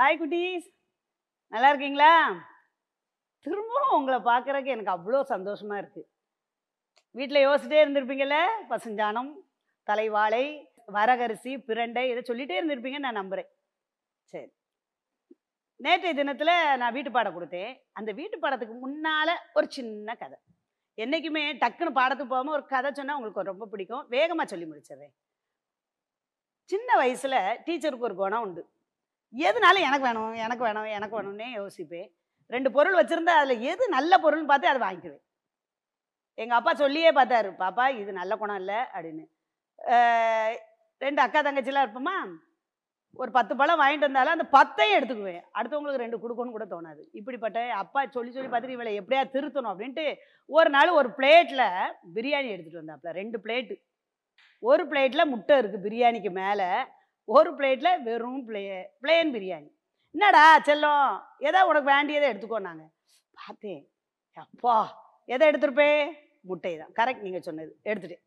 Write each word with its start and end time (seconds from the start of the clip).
Hi 0.00 0.18
குட்டீஸ். 0.20 0.68
நல்லா 1.52 1.70
இருக்கீங்களா? 1.70 2.12
திரும்பவும் 3.46 3.94
உங்களை 3.96 4.18
பார்க்குறக்கு 4.28 4.72
எனக்கு 4.74 4.92
அவ்வளோ 4.94 5.18
சந்தோஷமாக 5.32 5.80
இருக்குது 5.82 6.06
வீட்டில் 7.18 7.44
யோசிச்சிட்டே 7.46 7.80
இருந்திருப்பீங்கல்ல? 7.82 8.38
பசுஞ்சாணம் 8.70 9.28
தலைவாழை 9.90 10.46
வரகரிசி 10.96 11.52
பிரண்டை 11.68 12.04
இதை 12.12 12.22
சொல்லிகிட்டே 12.30 12.58
இருந்திருப்பீங்கன்னு 12.60 13.06
நான் 13.08 13.20
நம்புகிறேன் 13.20 13.50
சரி. 14.32 14.50
நேற்றைய 15.86 16.14
தினத்தில் 16.22 16.54
நான் 16.82 16.96
வீட்டு 16.96 17.14
பாடம் 17.18 17.36
கொடுத்தேன். 17.36 17.70
அந்த 18.00 18.10
வீட்டு 18.22 18.38
பாடத்துக்கு 18.46 18.78
முன்னால் 18.86 19.36
ஒரு 19.58 19.68
சின்ன 19.78 20.16
கதை. 20.24 20.40
என்றைக்குமே 20.98 21.46
டக்குன்னு 21.62 21.98
பாடத்துக்கு 22.00 22.34
போகாமல் 22.34 22.56
ஒரு 22.58 22.66
கதை 22.74 22.90
சொன்னால் 22.92 23.20
உங்களுக்கு 23.20 23.50
ரொம்ப 23.52 23.72
பிடிக்கும். 23.74 24.04
வேகமாக 24.16 24.48
சொல்லி 24.54 24.68
முடிச்சிடுறேன். 24.72 25.14
சின்ன 26.70 26.88
வயசில் 27.04 27.40
டீச்சருக்கு 27.68 28.10
ஒரு 28.12 28.16
குணம் 28.24 28.44
உண்டு. 28.48 28.64
எதுனாலும் 29.34 29.86
எனக்கு 29.88 30.06
வேணும் 30.08 30.34
எனக்கு 30.44 30.66
வேணும் 30.68 30.88
எனக்கு 30.96 31.16
வேணும்னே 31.18 31.48
யோசிப்பேன். 31.60 32.08
ரெண்டு 32.54 32.68
பொருள் 32.76 32.98
வச்சுருந்தா 32.98 33.34
அதில் 33.40 33.64
எது 33.72 33.84
நல்ல 33.96 34.12
பொருள்னு 34.22 34.50
பார்த்து 34.50 34.70
அதை 34.72 34.80
வாங்கிக்குவேன். 34.86 35.24
எங்கள் 36.42 36.58
அப்பா 36.58 36.72
சொல்லியே 36.82 37.10
பார்த்தாரு 37.18 37.48
பாப்பா 37.64 37.84
இது 38.00 38.10
நல்ல 38.20 38.32
குணம் 38.40 38.60
இல்லை 38.62 38.78
அப்படின்னு. 38.94 39.24
ரெண்டு 41.04 41.20
அக்கா 41.24 41.40
தங்கச்சிலாம் 41.46 41.86
இருப்போமா 41.86 42.14
ஒரு 43.20 43.30
பத்து 43.36 43.52
பழம் 43.60 43.80
வாங்கிட்டு 43.80 44.08
வந்தாலும் 44.08 44.34
அந்த 44.36 44.46
பத்தையும் 44.56 44.96
எடுத்துக்குவேன். 44.96 45.40
அடுத்தவங்களுக்கு 45.58 46.02
ரெண்டு 46.02 46.20
கொடுக்கணும்னு 46.22 46.56
கூட 46.56 46.66
தோணாது. 46.72 47.02
இப்படிப்பட்ட 47.18 47.60
அப்பா 47.82 48.00
சொல்லி 48.16 48.30
சொல்லி 48.34 48.50
பார்த்துட்டு 48.50 48.76
இவளை 48.76 48.92
எப்படியா 49.00 49.22
திருத்தணும் 49.34 49.72
அப்படின்ட்டு 49.72 50.04
ஒரு 50.50 50.70
நாள் 50.76 50.98
ஒரு 51.00 51.08
பிளேட்டில் 51.18 51.64
பிரியாணி 52.16 52.48
எடுத்துகிட்டு 52.52 52.82
வந்தாப்புல 52.82 53.14
ரெண்டு 53.20 53.38
பிளேட்டு. 53.44 53.76
ஒரு 54.62 54.82
பிளேட்டில் 54.90 55.30
முட்டை 55.32 55.56
இருக்குது 55.60 55.84
பிரியாணிக்கு 55.86 56.32
மேலே. 56.42 56.68
ஒரு 57.24 57.50
பிளேட்டில் 57.54 58.02
வெறும் 58.02 58.44
பிளே 58.44 58.62
பிளேன் 59.02 59.30
பிரியாணி. 59.34 59.70
என்னடா 60.14 60.58
செல்லம் 60.68 61.22
ஏதோ 61.38 61.66
உனக்கு 61.66 61.92
வேண்டியதை 61.92 62.30
எடுத்துக்கோனாங்க 62.30 62.84
பார்த்தேன். 63.32 63.88
அப்பா 64.36 64.76
எதை 65.24 65.48
எடுத்துருப்பே? 65.50 66.16
முட்டை 66.40 66.78
தான் 66.78 66.92
கரெக்ட் 66.98 67.24
நீங்கள் 67.26 67.46
சொன்னது. 67.48 67.80
எடுத்துட்டேன். 67.84 68.24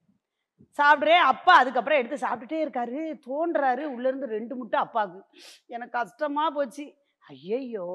சாப்பிட்றேன். 0.79 1.23
அப்பா 1.31 1.53
அதுக்கப்புறம் 1.55 1.99
எடுத்து 1.99 2.25
சாப்பிட்டுட்டே 2.25 2.59
இருக்காரு. 2.65 3.19
தோன்றாரு. 3.27 3.83
உள்ளேருந்து 3.95 4.25
ரெண்டு 4.25 4.55
முட்டை 4.55 4.79
அப்பாவுக்கு. 4.79 5.21
எனக்கு 5.67 5.99
கஷ்டமாக 5.99 6.51
போச்சு. 6.51 6.85
ஐயையோ 7.23 7.87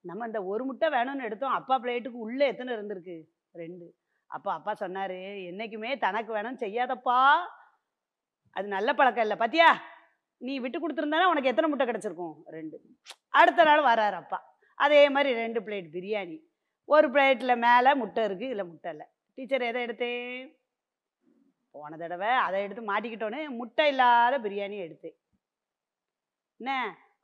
நம்ம 0.00 0.26
இந்த 0.26 0.44
ஒரு 0.44 0.64
முட்டை 0.64 0.88
வேணும்னு 0.88 1.26
எடுத்தோம். 1.28 1.52
அப்பா 1.52 1.78
பிளேட்டுக்கு 1.78 2.24
உள்ளே 2.26 2.46
எத்தனை 2.46 2.74
இருந்திருக்கு? 2.76 3.16
ரெண்டு. 3.52 3.94
அப்பா 4.26 4.52
அப்பா 4.54 4.74
சொன்னார் 4.74 5.16
என்னைக்குமே 5.50 5.98
தனக்கு 5.98 6.32
வேணும் 6.32 6.62
செய்யாதப்பா. 6.64 7.18
அது 8.50 8.68
நல்ல 8.68 8.94
பழக்கம் 8.94 9.22
இல்லை. 9.22 9.36
பாத்தியா? 9.36 9.80
நீ 10.46 10.54
விட்டு 10.64 10.78
கொடுத்துருந்தானே 10.80 11.26
உனக்கு 11.32 11.50
எத்தனை 11.50 11.68
முட்டை 11.70 11.84
கிடச்சிருக்கும்? 11.88 12.34
ரெண்டு. 12.56 12.76
அடுத்த 13.40 13.64
நாள் 13.68 13.82
வராரு 13.90 14.16
அப்பா. 14.22 14.38
அதே 14.84 15.02
மாதிரி 15.14 15.30
ரெண்டு 15.42 15.60
பிளேட் 15.66 15.88
பிரியாணி. 15.96 16.36
ஒரு 16.94 17.06
பிளேட்டில் 17.14 17.62
மேலே 17.66 17.90
முட்டை 18.00 18.22
இருக்குது 18.26 18.48
இதில் 18.50 18.70
முட்டை 18.70 18.90
இல்லை. 18.94 19.06
டீச்சர் 19.38 19.68
எதை 19.68 19.80
எடுத்தேன்? 19.86 20.42
போன 21.76 21.96
தடவை 22.02 22.32
அதை 22.46 22.58
எடுத்து 22.64 22.82
மாட்டிக்கிட்டோன்னு 22.90 23.40
முட்டை 23.60 23.86
இல்லாத 23.92 24.34
பிரியாணி 24.46 24.76
எடுத்தேன். 24.86 25.16
என்ன? 26.60 26.72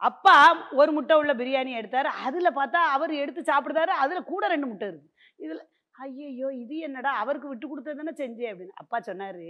அப்பா 0.09 0.37
ஒரு 0.81 0.91
முட்டை 0.97 1.15
உள்ள 1.21 1.33
பிரியாணி 1.41 1.73
எடுத்தார். 1.81 2.09
அதில் 2.27 2.57
பார்த்தா 2.59 2.81
அவர் 2.97 3.13
எடுத்து 3.23 3.43
சாப்பிடுதாரு. 3.51 3.93
அதில் 4.05 4.29
கூட 4.31 4.45
ரெண்டு 4.55 4.69
முட்டை 4.71 4.87
இருக்குது 4.89 5.13
இதில் 5.45 5.63
ஐயையோ 6.05 6.49
இது 6.63 6.77
என்னடா? 6.87 7.13
அவருக்கு 7.23 7.51
விட்டு 7.53 7.67
கொடுத்தது 7.69 7.99
தானே 8.01 8.13
செஞ்சேன் 8.23 8.53
அப்படின்னு. 8.53 8.79
அப்பா 8.83 8.99
சொன்னார் 9.09 9.43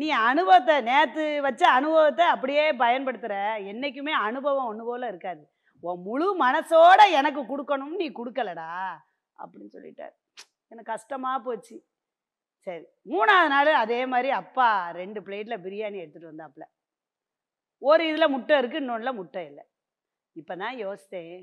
நீ 0.00 0.06
அனுபவத்தை 0.28 0.76
நேற்று 0.90 1.24
வச்ச 1.46 1.62
அனுபவத்தை 1.78 2.24
அப்படியே 2.34 2.64
பயன்படுத்துகிற 2.82 3.34
என்றைக்குமே 3.70 4.14
அனுபவம் 4.28 4.68
ஒன்று 4.70 4.84
போல 4.88 5.08
இருக்காது. 5.12 5.42
உன் 5.82 6.04
முழு 6.06 6.26
மனசோட 6.44 7.00
எனக்கு 7.18 7.42
கொடுக்கணும்னு 7.50 8.00
நீ 8.02 8.08
கொடுக்கலடா 8.20 8.70
அப்படின்னு 9.38 9.74
சொல்லிட்டார். 9.76 10.14
எனக்கு 10.72 10.92
கஷ்டமாக 10.94 11.38
போச்சு. 11.46 11.76
சரி 12.66 12.84
மூணாவது 13.12 13.50
நாள் 13.54 13.70
அதே 13.84 14.00
மாதிரி 14.12 14.30
அப்பா 14.42 14.68
ரெண்டு 15.00 15.20
பிளேட்டில் 15.26 15.62
பிரியாணி 15.64 15.96
எடுத்துகிட்டு 16.02 16.32
வந்தாப்புல. 16.32 16.64
ஒரு 17.82 18.02
இதில் 18.10 18.32
முட்டை 18.34 18.54
இருக்குது 18.60 18.82
இன்னொன்றில் 18.82 19.18
முட்டை 19.20 19.42
இல்லை. 19.50 19.64
இப்போ 20.36 20.54
தான் 20.62 20.76
யோசித்தேன் 20.84 21.36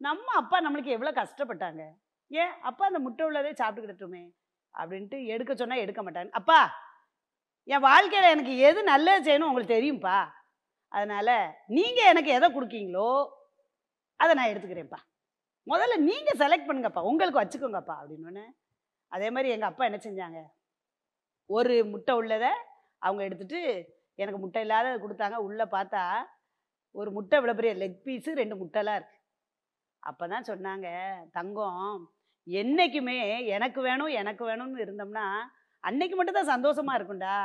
நம்ம 0.00 0.26
அப்பா 0.40 0.56
நம்மளுக்கு 0.64 0.94
எவ்வளோ 0.96 1.12
கஷ்டப்பட்டாங்க? 1.20 1.82
ஏன் 2.30 2.54
அப்பா 2.68 2.84
அந்த 2.90 3.00
முட்டை 3.06 3.24
உள்ளதே 3.28 3.52
சாப்பிட்டுக்கிட்டுமே 3.60 4.24
அப்படின்ட்டு 4.74 5.18
எடுக்க 5.34 5.52
சொன்னால் 5.60 5.82
எடுக்க 5.84 6.00
மாட்டாங்க 6.06 6.32
அப்பா 6.40 6.58
என் 7.72 7.86
வாழ்க்கையில் 7.88 8.32
எனக்கு 8.34 8.54
எது 8.68 8.80
நல்லது 8.92 9.20
செய்யணும் 9.26 9.48
உங்களுக்கு 9.50 9.76
தெரியும்ப்பா 9.76 10.18
அதனால் 10.92 11.34
நீங்கள் 11.76 12.10
எனக்கு 12.12 12.30
எதை 12.38 12.48
கொடுக்கீங்களோ 12.56 13.08
அதை 14.20 14.32
நான் 14.38 14.50
எடுத்துக்கிறேன்ப்பா. 14.52 15.00
முதல்ல 15.66 15.94
நீங்கள் 16.08 16.38
செலக்ட் 16.42 16.68
பண்ணுங்கப்பா. 16.68 17.02
உங்களுக்கு 17.10 17.40
வச்சுக்கோங்கப்பா 17.40 17.94
அப்படின்னு 18.00 18.44
அதே 19.12 19.28
மாதிரி 19.34 19.48
எங்கள் 19.54 19.70
அப்பா 19.70 19.84
என்ன 19.88 19.98
செஞ்சாங்க? 20.06 20.38
ஒரு 21.50 21.74
முட்டை 21.92 22.12
உள்ளதை 22.20 22.52
அவங்க 23.02 23.22
எடுத்துட்டு 23.28 23.60
எனக்கு 24.18 24.38
முட்டை 24.44 24.60
இல்லாத 24.64 24.94
கொடுத்தாங்க. 25.04 25.36
உள்ளே 25.46 25.66
பார்த்தா 25.76 26.02
ஒரு 26.94 27.10
முட்டை 27.16 27.34
இவ்வளோ 27.38 27.54
பெரிய 27.58 27.72
லெக் 27.82 28.00
பீஸு 28.06 28.32
ரெண்டு 28.40 28.56
முட்டைலாம் 28.60 28.98
இருக்குது 28.98 29.22
அப்போ 30.02 30.24
தான் 30.32 30.48
சொன்னாங்க 30.50 30.88
தங்கம் 31.38 31.94
என்றைக்குமே 32.46 33.18
எனக்கு 33.56 33.80
வேணும் 33.88 34.12
எனக்கு 34.20 34.42
வேணும்னு 34.50 34.84
இருந்தோம்னா 34.84 35.26
அன்னைக்கு 35.88 36.16
மட்டும் 36.18 36.38
தான் 36.38 36.52
சந்தோஷமா 36.54 36.92
இருக்கும்டா. 36.98 37.38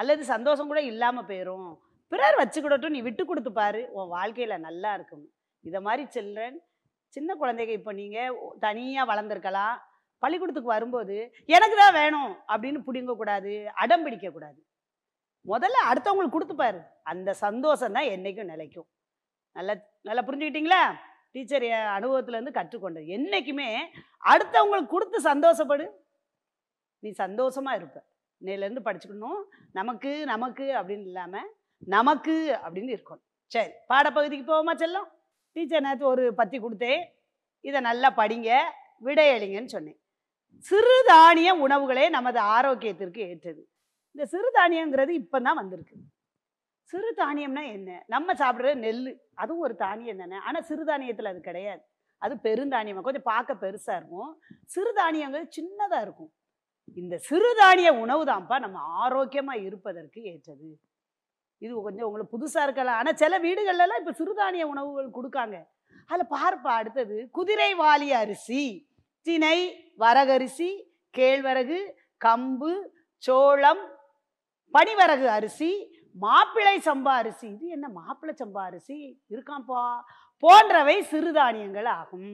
அல்லது 0.00 0.22
சந்தோஷம் 0.34 0.70
கூட 0.72 0.80
இல்லாமல் 0.90 1.28
போயிடும் 1.30 1.68
பிறர் 2.12 2.40
வச்சுக்கிடட்டும் 2.40 2.94
நீ 2.96 3.00
விட்டு 3.06 3.22
கொடுத்து 3.30 3.50
பாரு. 3.60 3.80
உன் 3.96 4.12
வாழ்க்கையில் 4.16 4.62
நல்லா 4.66 4.90
இருக்கும். 4.98 5.24
இதை 5.68 5.80
மாதிரி 5.86 6.02
சில்ட்ரன் 6.16 6.58
சின்ன 7.16 7.34
குழந்தைங்க 7.40 7.72
இப்போ 7.78 7.92
நீங்கள் 8.00 8.36
தனியாக 8.64 9.10
வளர்ந்துருக்கலாம். 9.10 9.76
பள்ளிக்கூடத்துக்கு 10.22 10.74
வரும்போது 10.74 11.16
எனக்கு 11.54 11.76
தான் 11.82 11.96
வேணும் 12.00 12.32
அப்படின்னு 12.52 12.80
பிடிங்கக்கூடாது 12.88 13.52
அடம் 13.82 14.04
பிடிக்கக்கூடாது 14.06 14.60
முதல்ல 15.52 15.78
அடுத்தவங்களுக்கு 15.90 16.36
கொடுத்துப்பாரு 16.36 16.80
அந்த 17.12 17.30
சந்தோஷம் 17.44 17.96
தான் 17.96 18.10
என்றைக்கும் 18.14 18.52
நிலைக்கும். 18.52 18.88
நல்லா 19.56 19.74
நல்லா 20.08 20.22
புரிஞ்சுக்கிட்டீங்களா? 20.26 20.82
டீச்சர் 21.34 21.64
என் 21.70 21.90
அனுபவத்துலேருந்து 21.96 22.56
கற்றுக்கொண்டது 22.58 23.06
என்றைக்குமே 23.16 23.68
அடுத்தவங்களுக்கு 24.32 24.94
கொடுத்து 24.94 25.18
சந்தோஷப்படு. 25.30 25.86
நீ 27.02 27.10
சந்தோஷமா 27.18 27.72
இருப்ப. 27.74 27.98
இன்னையிலேருந்து 28.40 28.82
படிச்சுக்கணும். 28.86 29.40
நமக்கு 29.72 30.12
நமக்கு 30.32 30.64
அப்படின்னு 30.78 31.08
இல்லாமல் 31.10 31.48
நமக்கு 31.94 32.34
அப்படின்னு 32.64 32.94
இருக்கணும். 32.96 33.26
சரி 33.52 33.72
பாடப்பகுதிக்கு 33.90 34.46
போவோமா 34.50 34.74
செல்லம்? 34.82 35.08
டீச்சர் 35.56 35.84
நேற்று 35.86 36.06
ஒரு 36.06 36.24
பத்தி 36.34 36.58
கொடுத்தேன். 36.60 37.02
இதை 37.60 37.80
நல்லா 37.80 38.08
படிங்க. 38.20 38.50
விடையளிங்கன்னு 39.06 39.74
சொன்னேன். 39.76 39.98
சிறுதானிய 40.68 41.50
உணவுகளே 41.64 42.04
நமது 42.10 42.40
ஆரோக்கியத்திற்கு 42.56 43.20
ஏற்றது. 43.28 43.62
இந்த 44.14 44.24
சிறுதானியங்கிறது 44.32 45.12
இப்போ 45.22 45.40
தான் 45.40 45.58
வந்திருக்கு. 45.60 45.96
சிறுதானியம்னா 46.92 47.62
என்ன? 47.76 47.90
நம்ம 48.06 48.32
சாப்பிட்றது 48.32 48.74
நெல் 48.74 49.02
அதுவும் 49.34 49.64
ஒரு 49.66 49.74
தானியம் 49.76 50.20
தானே. 50.22 50.36
ஆனால் 50.46 50.66
சிறுதானியத்தில் 50.68 51.30
அது 51.32 51.40
கிடையாது. 51.40 51.82
அது 52.22 52.34
பெருந்தானியமாக 52.42 53.02
கொஞ்சம் 53.02 53.28
பார்க்க 53.30 53.62
பெருசாக 53.64 53.98
இருக்கும். 54.00 54.32
சிறுதானியங்கள் 54.74 55.46
சின்னதாக 55.56 56.02
இருக்கும். 56.02 56.32
இந்த 57.00 57.14
சிறுதானிய 57.28 57.90
உணவு 58.04 58.22
தான்ப்பா 58.30 58.56
நம்ம 58.64 58.78
ஆரோக்கியமாக 59.02 59.64
இருப்பதற்கு 59.68 60.20
ஏற்றது. 60.32 60.70
இது 61.62 61.72
கொஞ்சம் 61.86 62.06
உங்களுக்கு 62.06 62.34
புதுசாக 62.36 62.66
இருக்கலாம் 62.66 63.00
ஆனால் 63.00 63.18
சில 63.22 63.38
வீடுகள்லாம் 63.46 64.00
இப்போ 64.02 64.14
சிறுதானிய 64.20 64.64
உணவுகள் 64.72 65.16
கொடுக்காங்க. 65.18 65.56
அதில் 66.10 66.32
பார்ப்பா 66.36 66.72
அடுத்தது 66.80 67.16
குதிரைவாலி 67.38 68.08
அரிசி 68.22 68.62
தினை 69.26 69.58
வரகரிசி 70.04 70.70
கேழ்வரகு 71.14 71.80
கம்பு 72.24 72.72
சோளம் 73.22 73.82
பனிவரகு 74.74 75.26
அரிசி 75.36 75.70
மாப்பிளை 76.24 76.76
சம்பா 76.88 77.12
அரிசி. 77.22 77.46
இது 77.56 77.66
என்ன 77.76 77.86
மாப்பிள்ளை 77.98 78.34
சம்பா 78.42 78.62
அரிசி? 78.70 78.96
இருக்காம்ப்பா. 79.34 79.82
போன்றவை 80.42 80.96
சிறுதானியங்கள் 81.12 81.88
ஆகும். 81.98 82.32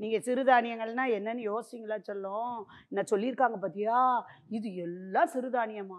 நீங்கள் 0.00 0.24
சிறுதானியங்கள்னா 0.26 1.04
என்னன்னு 1.18 1.42
யோசிங்களா 1.52 1.96
சொல்லும். 2.08 2.56
என்ன 2.90 3.02
சொல்லியிருக்காங்க 3.12 3.58
பார்த்தியா 3.62 4.00
இது 4.56 4.68
எல்லாம் 4.86 5.32
சிறுதானியமா? 5.34 5.98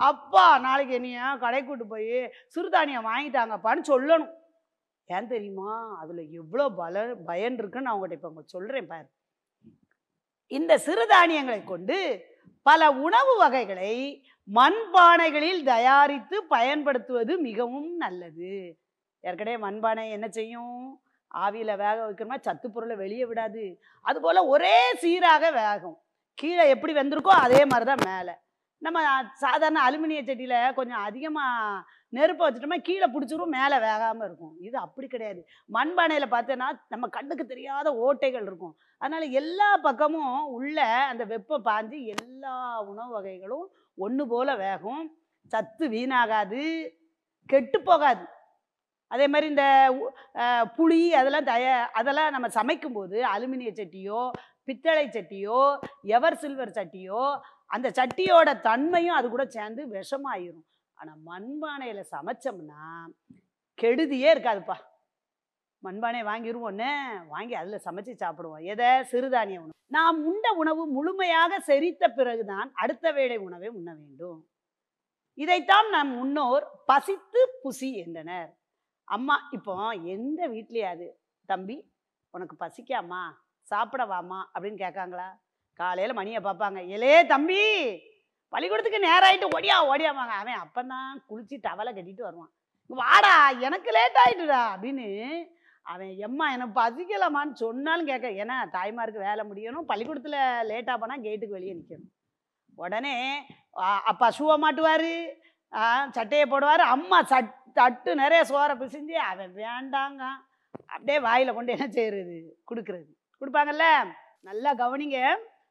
அப்பா 0.00 0.46
நாளைக்கு 0.64 0.94
என்னையா 0.98 1.28
கடை 1.44 1.60
கூட்டு 1.64 1.84
போய் 1.92 2.16
சிறுதானியம் 2.54 3.08
வாங்கிட்டாங்கப்பான்னு 3.10 3.84
சொல்லணும். 3.92 4.32
ஏன் 5.16 5.30
தெரியுமா? 5.34 5.72
அதில் 6.00 6.22
எவ்வளோ 6.40 6.64
பல 6.80 7.04
பயன் 7.28 7.58
இருக்குன்னு 7.60 7.86
நான் 7.88 7.96
உங்கள்கிட்ட 7.96 8.18
இப்போ 8.18 8.30
உங்களுக்கு 8.30 8.56
சொல்கிறேன் 8.56 8.90
பாரு. 8.92 9.08
இந்த 10.58 10.72
சிறுதானியங்களை 10.86 11.60
கொண்டு 11.64 11.98
பல 12.68 12.90
உணவு 13.06 13.32
வகைகளை 13.42 13.92
மண்பானைகளில் 14.48 15.62
தயாரித்து 15.72 16.36
பயன்படுத்துவது 16.54 17.32
மிகவும் 17.48 17.90
நல்லது. 18.04 18.52
ஏற்கனவே 19.20 19.56
மண்பானை 19.66 20.10
என்ன 20.16 20.28
செய்யும்? 20.28 21.00
ஆவியில் 21.44 21.80
வேக 21.84 21.96
வைக்கிறோமா 22.06 22.36
சத்து 22.40 22.70
பொருளை 22.70 22.96
வெளியே 22.96 23.24
விடாது. 23.24 23.64
அதுபோல் 24.00 24.48
ஒரே 24.54 24.76
சீராக 25.02 25.50
வேகும். 25.50 25.96
கீழே 26.34 26.64
எப்படி 26.68 26.92
வெந்திருக்கோ 26.94 27.32
அதே 27.44 27.60
மாதிரி 27.64 27.86
தான் 27.90 28.04
மேலே. 28.10 28.34
நம்ம 28.82 29.02
சாதாரண 29.42 29.78
அலுமினிய 29.88 30.22
சட்டியில் 30.22 30.74
கொஞ்சம் 30.74 31.04
அதிகமாக 31.08 31.84
நெருப்பை 32.16 32.42
வச்சுட்டோம்னா 32.46 32.78
கீழே 32.88 33.06
பிடிச்சிரும் 33.14 33.54
மேலே 33.56 33.76
வேகாமல் 33.84 34.26
இருக்கும். 34.26 34.52
இது 34.66 34.76
அப்படி 34.78 35.06
கிடையாது. 35.06 35.40
மண்பானையில் 35.76 36.32
பார்த்தோன்னா 36.34 36.68
நம்ம 36.88 37.08
கண்ணுக்கு 37.16 37.46
தெரியாத 37.46 37.90
ஓட்டைகள் 38.06 38.46
இருக்கும். 38.50 38.74
அதனால் 38.98 39.34
எல்லா 39.40 39.76
பக்கமும் 39.76 40.36
உள்ள 40.56 40.84
அந்த 41.10 41.24
வெப்பம் 41.24 41.64
பாஞ்சு 41.64 41.98
எல்லா 42.14 42.54
உணவு 42.90 43.10
வகைகளும் 43.16 43.66
ஒன்று 43.98 44.26
போல் 44.26 44.60
வேகும். 44.64 45.02
சத்து 45.52 45.84
வீணாகாது. 45.88 46.62
கெட்டு 47.48 47.80
போகாது. 47.80 48.24
அதே 49.12 49.26
மாதிரி 49.32 49.46
இந்த 49.52 49.66
புளி 50.76 51.00
அதெல்லாம் 51.18 51.48
தய 51.50 51.66
அதெல்லாம் 51.98 52.34
நம்ம 52.34 52.48
சமைக்கும்போது 52.58 53.18
அலுமினிய 53.34 53.72
சட்டியோ 53.80 54.20
பித்தளை 54.68 55.04
சட்டியோ 55.16 55.60
எவர் 56.16 56.40
சில்வர் 56.44 56.76
சட்டியோ 56.78 57.20
அந்த 57.74 57.88
சட்டியோட 57.98 58.48
தன்மையும் 58.66 59.18
அது 59.18 59.26
கூட 59.28 59.44
சேர்ந்து 59.56 59.82
விஷமாயிரும். 59.94 60.66
ஆனால் 60.98 61.20
மண்பானையில் 61.28 62.10
சமைச்சோம்னா 62.14 62.82
கெடுதியே 63.78 64.28
இருக்காதுப்பா. 64.34 64.76
மண்பானை 65.82 66.20
வாங்கிடுவோன்னு 66.28 66.90
வாங்கி 67.32 67.54
அதில் 67.60 67.84
சமைச்சு 67.86 68.12
சாப்பிடுவோம். 68.22 68.62
எதை? 68.72 68.90
சிறுதானிய 69.12 69.58
உணவு. 69.62 69.74
நாம் 69.96 70.18
உண்ட 70.30 70.46
உணவு 70.62 70.82
முழுமையாக 70.96 71.58
செரித்த 71.68 72.04
பிறகுதான் 72.18 72.68
அடுத்த 72.82 73.12
வேளை 73.18 73.36
உணவை 73.46 73.68
உண்ண 73.78 73.88
வேண்டும். 74.00 74.40
இதைத்தான் 75.38 75.88
நம் 75.96 76.12
முன்னோர் 76.18 76.64
பசித்து 76.90 77.40
புசி 77.64 77.90
என்றனர். 78.04 78.50
அம்மா 79.08 79.34
இப்போ 79.56 79.72
எந்த 80.14 80.40
வீட்லயாவது 80.54 81.06
தம்பி 81.48 81.76
உனக்கு 82.34 82.54
பசிக்காமா? 82.62 83.22
சாப்பிடவாமா? 83.66 84.38
அப்படின்னு 84.54 84.78
கேட்காங்களா. 84.84 85.28
காலையில் 85.78 86.18
மணியை 86.18 86.40
பார்ப்பாங்க. 86.46 86.80
எலே 86.96 87.14
தம்பி 87.32 87.60
பள்ளிக்கூடத்துக்கு 88.52 89.06
நேரம் 89.06 89.28
ஆயிட்டு 89.28 89.52
ஓடியா 89.56 89.76
ஓடியாமாங்க 89.92 90.34
அவன் 90.62 90.92
தான் 90.94 91.22
குளிச்சு 91.28 91.56
டவலை 91.66 91.90
கட்டிட்டு 91.92 92.26
வருவான். 92.26 92.52
வாடா 92.90 93.34
எனக்கு 93.68 93.90
லேட் 93.96 94.18
ஆகிட்டுடா 94.22 94.60
அப்படின்னு 94.74 95.06
அவன் 95.86 96.12
எம்மா 96.26 96.46
எனக்கு 96.54 96.74
பசிக்கலாமான்னு 96.78 97.60
சொன்னாலும் 97.62 98.10
கேட்க 98.10 98.28
ஏன்னா 98.42 98.56
தாய்மாருக்கு 98.76 99.26
வேலை 99.28 99.42
முடியணும் 99.50 99.88
பள்ளிக்கூடத்தில் 99.90 100.38
லேட்டாக 100.70 100.96
போனால் 100.98 101.24
கேட்டுக்கு 101.26 101.58
வெளியே 101.58 101.74
நிற்கணும் 101.78 102.12
உடனே 102.84 103.14
அப்பா 104.12 104.26
ஷூவை 104.38 104.56
மாட்டுவார் 104.64 105.10
சட்டையை 106.16 106.46
போடுவார் 106.46 106.82
அம்மா 106.94 107.18
சட் 107.32 107.52
தட்டு 107.80 108.10
நிறைய 108.22 108.40
சோறை 108.50 108.74
பிசிஞ்சு 108.82 109.16
அவன் 109.30 109.52
வேண்டாங்க. 109.64 110.22
அப்படியே 110.94 111.18
வாயில் 111.26 111.56
கொண்டு 111.56 111.74
என்ன 111.76 111.86
செய்கிறது 111.96 112.36
கொடுக்குறது. 112.70 113.10
கொடுப்பாங்கல்ல? 113.40 113.86
நல்லா 114.48 114.70
கவனிங்க. 114.82 115.18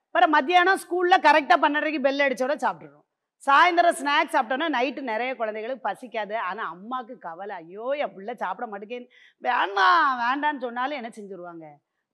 அப்புறம் 0.08 0.34
மத்தியானம் 0.36 0.82
ஸ்கூலில் 0.84 1.24
கரெக்டாக 1.28 1.58
பன்னெண்டரைக்கு 1.64 2.06
பெல் 2.06 2.26
அடித்தோட 2.26 2.56
சாப்பிட்றோம் 2.66 3.04
சாயந்தரம் 3.48 3.98
ஸ்நாக்ஸ் 4.00 4.34
சாப்பிட்டோன்னா 4.36 4.68
நைட்டு 4.76 5.02
நிறைய 5.10 5.32
குழந்தைகளுக்கு 5.40 5.88
பசிக்காது. 5.88 6.36
ஆனால் 6.50 6.70
அம்மாவுக்கு 6.76 7.16
கவலை. 7.26 7.56
ஐயோ 7.64 7.88
என் 8.04 8.14
பிள்ளை 8.16 8.34
சாப்பிட 8.44 8.66
மாட்டேங்கன்னு 8.72 9.12
வேண்டாம் 9.48 10.08
வேண்டான்னு 10.24 10.64
சொன்னாலும் 10.66 11.00
என்ன 11.00 11.12
செஞ்சுருவாங்க? 11.18 11.66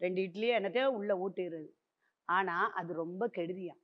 ரெண்டு 0.02 0.20
இட்லியோ 0.28 0.56
என்னத்தையோ 0.60 0.88
உள்ளே 0.98 1.16
ஊட்டிடுறது. 1.26 1.70
ஆனால் 2.30 2.68
அது 2.80 2.92
ரொம்ப 3.04 3.24
கெடுதியாக 3.38 3.80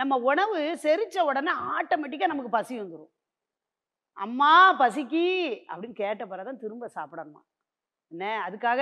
நம்ம 0.00 0.14
உணவு 0.30 0.58
செரித்த 0.84 1.18
உடனே 1.28 1.52
ஆட்டோமேட்டிக்காக 1.74 2.32
நமக்கு 2.32 2.56
பசி 2.56 2.74
வந்துடும் 2.80 3.12
அம்மா 4.18 4.52
பசிக்கி 4.78 5.24
அப்படின்னு 5.70 5.96
கேட்ட 6.02 6.26
பிறகு 6.26 6.48
தான் 6.48 6.62
திரும்ப 6.64 6.90
சாப்பிடணுமா? 6.94 7.40
என்ன? 8.12 8.24
அதுக்காக 8.46 8.80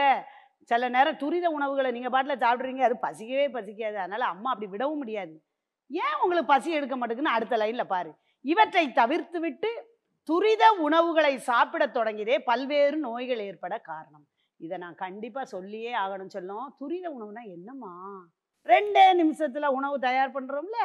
சில 0.70 0.88
நேரம் 0.88 1.20
துரித 1.22 1.46
உணவுகளை 1.50 1.90
நீங்கள் 1.92 2.12
பாட்டில் 2.14 2.42
சாப்பிட்றீங்க 2.44 2.82
அது 2.88 2.96
பசிக்கவே 3.06 3.46
பசிக்காது. 3.56 3.94
அதனால் 3.94 4.32
அம்மா 4.32 4.50
அப்படி 4.50 4.70
விடவும் 4.70 4.98
முடியாது. 4.98 5.34
ஏன் 5.90 6.20
உங்களுக்கு 6.22 6.52
பசி 6.52 6.70
எடுக்க 6.70 6.96
மாட்டேங்குன்னு 6.96 7.36
அடுத்த 7.36 7.56
லைனில் 7.56 7.92
பாரு. 7.94 8.12
இவற்றை 8.44 8.92
தவிர்த்து 8.92 9.40
விட்டு 9.40 9.70
துரித 10.28 10.64
உணவுகளை 10.86 11.38
சாப்பிட 11.38 11.84
தொடங்கியதே 11.86 12.36
பல்வேறு 12.44 12.96
நோய்கள் 12.96 13.42
ஏற்பட 13.48 13.78
காரணம். 13.78 14.24
இதை 14.56 14.78
நான் 14.78 14.94
கண்டிப்பாக 14.94 15.46
சொல்லியே 15.46 15.92
ஆகணும் 15.94 16.34
சொல்லும். 16.36 16.74
துரித 16.78 17.06
உணவுனா 17.10 17.42
என்னம்மா? 17.56 17.92
ரெண்டே 18.66 19.04
நிமிஷத்தில் 19.14 19.74
உணவு 19.78 19.98
தயார் 19.98 20.34
பண்ணுறோம்ல 20.36 20.78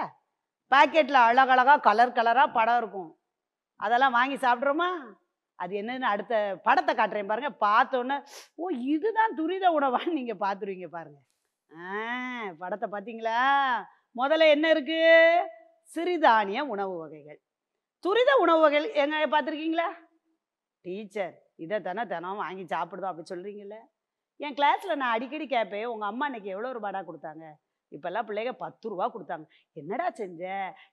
பாக்கெட்டில் 0.72 1.20
அழகழகாக 1.28 1.80
கலர் 1.80 2.18
கலராக 2.18 2.56
படம் 2.58 2.78
இருக்கும். 2.78 3.19
அதெல்லாம் 3.80 4.16
வாங்கி 4.18 4.38
சாப்பிட்றோமா? 4.46 4.90
அது 5.60 5.74
என்னன்னு 5.82 6.08
அடுத்த 6.14 6.36
படத்தை 6.68 6.94
காட்டுறேன் 6.96 7.32
பாருங்க. 7.32 7.52
பார்த்தோன்னே 7.68 8.18
ஓ 8.62 8.70
இதுதான் 8.94 9.38
துரித 9.40 9.66
உணவான்னு 9.78 10.18
நீங்கள் 10.20 10.42
பார்த்துருவீங்க 10.46 10.90
பாருங்க. 10.98 11.20
ஆ 11.72 11.90
படத்தை 12.62 12.88
பார்த்தீங்களா? 12.94 13.40
முதல்ல 14.20 14.48
என்ன 14.56 14.66
இருக்கு? 14.76 15.02
சிறுதானிய 15.96 16.60
உணவு 16.74 16.96
வகைகள். 17.04 17.40
துரித 18.06 18.32
உணவு 18.44 18.62
வகைகள் 18.66 18.98
எங்க 19.04 19.26
பார்த்துருக்கீங்களா? 19.36 19.88
டீச்சர் 20.86 21.36
இதை 21.64 21.78
தானே 21.88 22.04
தினம் 22.12 22.42
வாங்கி 22.44 22.64
சாப்பிடுதோம் 22.74 23.12
அப்படி 23.12 23.32
சொல்கிறீங்களே 23.32 23.80
என் 24.40 24.56
கிளாஸில் 24.58 25.00
நான் 25.00 25.16
அடிக்கடி 25.16 25.46
கேட்பேன் 25.54 25.90
உங்கள் 25.94 26.10
அம்மா 26.12 26.26
இன்னைக்கு 26.30 26.54
எவ்வளோ 26.54 26.70
ரூபாடா 26.76 27.02
கொடுத்தாங்க? 27.08 27.46
இப்போல்லாம் 27.96 28.28
பிள்ளைங்க 28.28 28.54
பத்து 28.64 28.90
ரூபா 28.92 29.06
கொடுத்தாங்க. 29.14 29.46
என்னடா 29.82 30.08
செஞ்ச? 30.22 30.44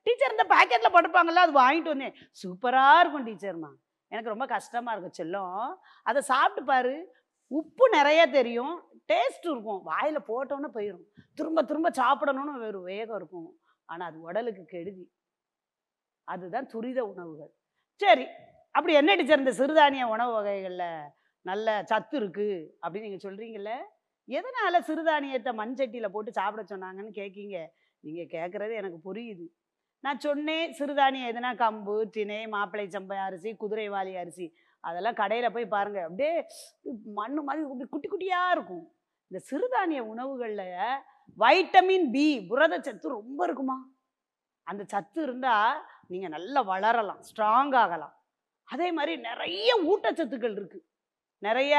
டீச்சர் 0.06 0.34
இந்த 0.34 0.46
பாக்கெட்டில் 0.54 0.92
போட்டிருப்பாங்கல்ல 0.94 1.44
அது 1.46 1.54
வாங்கிட்டு 1.62 1.92
வந்தேன். 1.94 2.16
சூப்பராக 2.42 3.00
இருக்கும் 3.02 3.26
டீச்சர்மா. 3.28 3.70
எனக்கு 4.12 4.32
ரொம்ப 4.34 4.46
கஷ்டமாக 4.46 4.94
இருக்கும் 4.94 5.18
செல்லம். 5.20 5.76
அதை 6.10 6.20
சாப்பிட்டு 6.32 6.62
பாரு. 6.72 6.96
உப்பு 7.58 7.84
நிறைய 7.96 8.20
தெரியும். 8.38 8.74
டேஸ்ட் 9.12 9.46
இருக்கும். 9.52 9.82
வாயில் 9.90 10.26
போட்டோன்னே 10.30 10.70
போயிடும் 10.76 11.04
திரும்ப 11.38 11.62
திரும்ப 11.62 11.88
சாப்பிடணும்னு 12.00 12.66
ஒரு 12.72 12.80
வேகம் 12.90 13.18
இருக்கும். 13.20 13.48
ஆனால் 13.88 14.08
அது 14.10 14.18
உடலுக்கு 14.28 14.64
கெடுதி. 14.74 15.04
அதுதான் 16.28 16.66
துரித 16.72 17.00
உணவுகள். 17.12 17.52
சரி 18.00 18.26
அப்படி 18.76 18.94
என்ன 19.00 19.10
டீச்சர் 19.16 19.42
இந்த 19.44 19.52
சிறுதானிய 19.58 20.04
உணவு 20.14 20.32
வகைகளில்? 20.32 20.88
நல்ல 21.46 21.74
சத்து 21.90 22.16
இருக்குது 22.20 22.56
அப்படின்னு 22.82 23.06
நீங்கள் 23.08 23.24
சொல்கிறீங்களே 23.26 23.76
எதனால் 24.28 24.84
சிறுதானியத்தை 24.88 25.52
மண் 25.60 25.76
சட்டியில் 25.78 26.12
போட்டு 26.14 26.30
சாப்பிட 26.38 26.62
சொன்னாங்கன்னு 26.72 27.12
கேட்கீங்க 27.20 27.56
நீங்கள் 28.04 28.32
கேட்குறது 28.34 28.72
எனக்கு 28.80 28.98
புரியுது. 29.08 29.46
நான் 30.04 30.22
சொன்னேன் 30.26 30.72
சிறுதானியம் 30.78 31.30
எதுனா 31.32 31.50
கம்பு 31.62 31.94
திணை 32.16 32.40
மாப்பிளை 32.54 32.86
சம்பை 32.94 33.18
அரிசி 33.26 33.50
குதிரைவாளி 33.62 34.12
அரிசி 34.22 34.46
அதெல்லாம் 34.84 35.18
கடையில் 35.20 35.54
போய் 35.54 35.72
பாருங்கள் 35.74 36.06
அப்படியே 36.08 36.32
மண்ணு 37.18 37.40
மாதிரி 37.46 37.62
குட்டி 37.92 38.08
குட்டியாக 38.08 38.54
இருக்கும். 38.56 38.84
இந்த 39.30 39.38
சிறுதானிய 39.50 40.00
உணவுகளில் 40.12 40.66
வைட்டமின் 41.42 42.06
பி 42.16 42.26
புரதச்சத்து 42.50 43.16
ரொம்ப 43.18 43.40
இருக்குமா? 43.46 43.78
அந்த 44.66 44.82
சத்து 44.92 45.20
இருந்தால் 45.26 45.80
நீங்கள் 46.12 46.34
நல்லா 46.36 46.60
வளரலாம் 46.72 47.22
ஸ்ட்ராங் 47.28 47.74
ஆகலாம். 47.82 48.14
அதே 48.68 48.88
மாதிரி 48.98 49.12
நிறைய 49.28 49.70
ஊட்டச்சத்துக்கள் 49.90 50.56
இருக்குது 50.58 50.86
நிறைய 51.46 51.74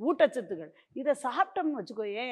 ஊட்டச்சத்துக்கள். 0.00 0.72
இதை 1.00 1.12
சாப்பிட்டோம்னு 1.26 1.78
வச்சுக்கோயே 1.80 2.26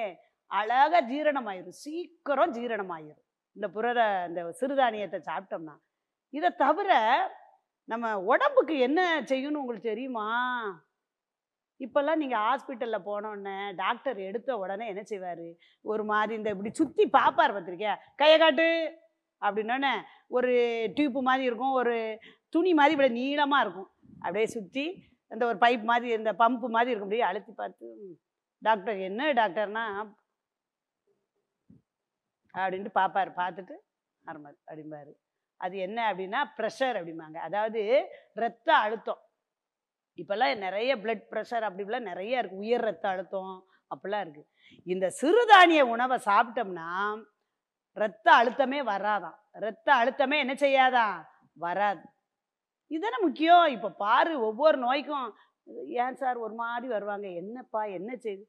அழகாக 0.51 1.01
ஜீரணமாயிரும். 1.11 1.79
சீக்கிரம் 1.85 2.55
ஜீரணமாயிரும். 2.59 3.23
இந்த 3.57 3.67
புரத 3.77 4.01
இந்த 4.29 4.43
சிறுதானியத்தை 4.61 5.21
சாப்பிட்டோம்னா. 5.31 5.77
இதை 6.31 6.51
தவிர 6.65 6.91
நம்ம 7.89 8.07
உடம்புக்கு 8.33 8.75
என்ன 8.87 9.01
செய்யணும் 9.31 9.63
உங்களுக்கு 9.63 9.91
தெரியுமா? 9.91 10.27
இப்போல்லாம் 11.81 12.21
நீங்கள் 12.23 12.45
ஹாஸ்பிட்டலில் 12.47 13.07
போனோடனே 13.07 13.57
டாக்டர் 13.81 14.19
எடுத்த 14.29 14.57
உடனே 14.63 14.85
என்ன 14.93 15.03
செய்வார்? 15.03 15.47
ஒரு 15.85 16.03
மாதிரி 16.11 16.35
இந்த 16.39 16.51
இப்படி 16.55 16.71
சுற்றி 16.81 17.05
பார்ப்பார் 17.19 17.55
பார்த்துருக்கியா? 17.55 17.95
கையை 18.21 18.37
காட்டு! 18.39 18.69
அப்படின்னோடனே 19.43 19.95
ஒரு 20.37 20.53
டியூப்பு 20.97 21.21
மாதிரி 21.29 21.45
இருக்கும். 21.49 21.79
ஒரு 21.81 21.95
துணி 22.49 22.73
மாதிரி 22.79 22.95
இப்படி 22.97 23.13
நீளமாக 23.21 23.65
இருக்கும். 23.65 23.91
அப்படியே 24.25 24.47
சுற்றி 24.57 24.85
இந்த 25.33 25.43
ஒரு 25.51 25.59
பைப் 25.65 25.85
மாதிரி 25.91 26.09
இந்த 26.19 26.33
பம்பு 26.43 26.67
மாதிரி 26.77 26.91
இருக்கும் 26.91 27.11
முடியும் 27.11 27.31
அழுத்தி 27.31 27.53
பார்த்து 27.53 27.89
டாக்டர் 28.63 28.99
என்ன 29.09 29.33
டாக்டர்னா 29.41 29.85
அப்படின்ட்டு 32.55 32.93
பார்ப்பார் 33.01 33.31
பார்த்துட்டு 33.41 33.77
ஆரம்பார் 34.25 34.59
அப்படிம்பார். 34.69 35.13
அது 35.57 35.75
என்ன 35.87 35.99
அப்படின்னா 36.11 36.41
ப்ரெஷர் 36.59 36.97
அப்படிம்பாங்க. 36.99 37.39
அதாவது 37.49 37.81
ரத்த 38.43 38.69
அழுத்தம். 38.85 39.21
இப்போல்லாம் 40.19 40.63
நிறைய 40.67 40.97
பிளட் 41.03 41.27
ப்ரெஷர் 41.33 41.67
அப்படி 41.67 41.83
இப்படிலாம் 41.85 42.11
நிறைய 42.13 42.41
இருக்குது 42.41 42.65
உயர் 42.65 42.87
ரத்த 42.89 43.07
அழுத்தம் 43.09 43.55
அப்படிலாம் 43.95 44.25
இருக்குது 44.25 44.49
இந்த 44.87 45.07
சிறுதானிய 45.21 45.83
உணவை 45.95 46.19
சாப்பிட்டோம்னா 46.29 46.89
ரத்த 47.97 48.27
அழுத்தமே 48.41 48.81
வராதாம். 48.93 49.39
ரத்த 49.65 49.89
அழுத்தமே 50.01 50.37
என்ன 50.45 50.55
செய்யாதான் 50.65 51.17
வராது. 51.65 52.05
இதுதானே 52.93 53.19
முக்கியம். 53.27 53.67
இப்போ 53.77 53.89
பாரு 54.05 54.33
ஒவ்வொரு 54.49 54.79
நோய்க்கும் 54.87 55.29
ஏன் 56.05 56.19
சார் 56.23 56.39
ஒரு 56.45 56.55
மாதிரி 56.63 56.87
வருவாங்க? 56.95 57.27
என்னப்பா 57.43 57.83
என்ன 57.99 58.11
செய்து 58.25 58.45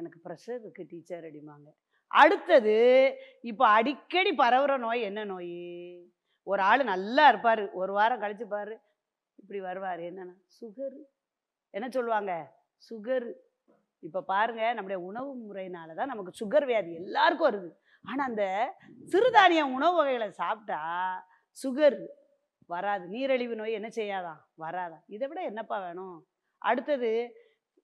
எனக்கு 0.00 0.18
ப்ரெஷர் 0.26 0.60
இருக்குது 0.64 0.90
டீச்சர் 0.92 1.24
அப்படிம்பாங்க. 1.28 1.68
அடுத்தது 2.22 2.76
இப்போ 3.50 3.64
அடிக்கடி 3.76 4.32
பரவுற 4.40 4.72
நோய் 4.86 5.06
என்ன 5.08 5.20
நோய்? 5.32 5.52
ஒரு 6.50 6.62
ஆள் 6.70 6.90
நல்லா 6.92 7.24
இருப்பார் 7.32 7.62
ஒரு 7.80 7.92
வாரம் 7.98 8.22
கழிச்சு 8.22 8.46
பாரு 8.54 8.74
இப்படி 9.40 9.60
வருவார். 9.68 10.02
என்னன்னா 10.10 10.34
சுகரு 10.58 11.00
என்ன 11.74 11.86
சொல்லுவாங்க? 11.96 12.32
சுகரு 12.88 13.30
இப்போ 14.06 14.20
பாருங்க 14.32 14.62
நம்முடைய 14.76 14.98
உணவு 15.08 15.30
முறையினால 15.46 15.94
தான் 15.98 16.12
நமக்கு 16.12 16.32
சுகர் 16.40 16.66
வியாதி 16.70 16.92
எல்லாருக்கும் 17.02 17.48
வருது. 17.48 17.70
ஆனால் 18.08 18.28
அந்த 18.30 18.44
சிறுதானிய 19.12 19.62
உணவு 19.76 19.94
வகைகளை 20.00 20.28
சாப்பிட்டா 20.42 20.80
சுகர் 21.56 21.98
வராது. 22.72 23.08
நீரழிவு 23.08 23.54
நோய் 23.54 23.72
என்ன 23.72 23.88
செய்யாதான் 23.88 24.40
வராதா. 24.54 24.98
இதை 25.06 25.28
விட 25.28 25.42
என்னப்பா 25.42 25.78
வேணும்? 25.78 26.26
அடுத்தது 26.58 27.12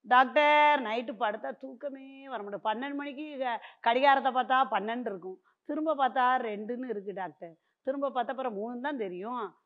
டாக்டர் 0.02 0.82
நைட்டு 0.82 1.14
படுத்தா 1.20 1.58
தூக்கமே 1.58 2.28
வர 2.28 2.42
முடியும் 2.42 2.64
பன்னெண்டு 2.64 2.94
மணிக்கு 2.94 3.38
க- 3.38 3.60
கடிகாரத்தை 3.80 4.32
பார்த்தா 4.32 4.58
பன்னெண்டு 4.70 5.00
இருக்கும். 5.00 5.40
திரும்ப 5.64 5.96
பார்த்தா 5.96 6.42
ரெண்டுன்னு 6.46 6.88
இருக்குது 6.90 7.12
டாக்டர். 7.12 7.54
திரும்ப 7.82 8.08
பார்த்தா 8.08 8.28
அப்புறம் 8.28 8.54
மூணு 8.54 8.80
தான் 8.80 8.96
தெரியும். 8.96 9.56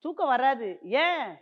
தூக்கம் 0.00 0.28
வராது. 0.28 0.78
ஏன்? 0.82 1.36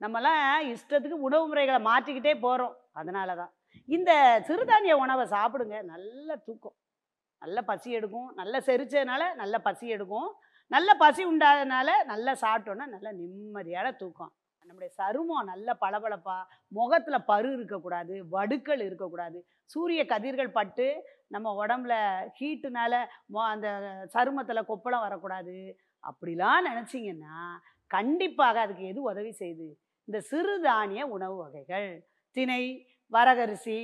நம்மலாம் 0.00 0.74
இஷ்டத்துக்கு 0.74 1.20
உணவு 1.20 1.46
முறைகளை 1.46 1.82
மாற்றிக்கிட்டே 1.82 2.40
போகிறோம் 2.40 2.76
அதனால 2.92 3.34
தான். 3.34 3.52
இந்த 3.86 4.42
சிறுதானிய 4.46 4.92
உணவை 4.92 5.26
சாப்பிடுங்க. 5.26 5.82
நல்ல 5.82 6.36
தூக்கம். 6.36 6.76
நல்ல 7.38 7.62
பசி 7.62 7.90
எடுக்கும். 7.90 8.32
நல்ல 8.34 8.58
செரிச்சதுனால 8.58 9.34
நல்ல 9.34 9.58
பசி 9.58 9.88
எடுக்கும். 9.88 10.34
நல்ல 10.70 10.90
பசி 11.02 11.22
உண்டாதனால 11.32 11.90
நல்லா 12.12 12.32
சாப்பிட்டோன்னா 12.44 12.86
நல்ல 12.94 13.08
நிம்மதியான 13.20 13.88
தூக்கம். 14.02 14.32
நம்முடைய 14.66 14.90
சருமம் 14.98 15.48
நல்ல 15.50 15.68
பளபளப்பாக 15.82 16.48
முகத்தில் 16.78 17.26
பரு 17.30 17.48
இருக்கக்கூடாது 17.56 18.14
வடுக்கள் 18.34 18.82
இருக்கக்கூடாது. 18.88 19.38
சூரிய 19.72 20.00
கதிர்கள் 20.12 20.56
பட்டு 20.58 20.86
நம்ம 21.34 21.52
உடம்புல 21.62 21.94
ஹீட்டுனால 22.38 22.94
மொ 23.34 23.40
அந்த 23.54 23.68
சருமத்தில் 24.14 24.68
கொப்பளம் 24.70 25.04
வரக்கூடாது. 25.06 25.56
அப்படிலாம் 26.04 26.66
நினச்சிங்கன்னா 26.70 27.38
கண்டிப்பாக 27.90 28.60
அதுக்கு 28.64 28.84
எது 28.92 29.00
உதவி 29.10 29.32
செய்யுது 29.40 29.68
இந்த 30.08 30.18
சிறுதானிய 30.30 31.02
உணவு 31.16 31.36
வகைகள். 31.44 31.90
திணை 32.36 32.62
வரகரிசி 33.12 33.78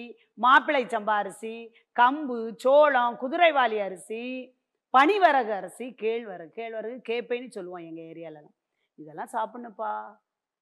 மாப்பிளை 0.45 0.83
சம்பா 0.95 1.14
அரிசி 1.23 1.55
கம்பு 1.97 2.38
சோளம் 2.64 3.17
குதிரைவாளி 3.23 3.79
அரிசி 3.87 4.23
பனிவரகு 4.94 5.52
அரிசி 5.58 5.86
கேழ்வரகு 6.02 6.52
கேழ்வரகு 6.58 6.98
கேப்பைன்னு 7.08 7.48
சொல்லுவோம் 7.48 7.86
எங்கள் 7.86 8.04
ஏரியாலலாம். 8.04 8.54
இதெல்லாம் 8.94 9.32
சாப்பிட்ணுப்பா 9.32 9.92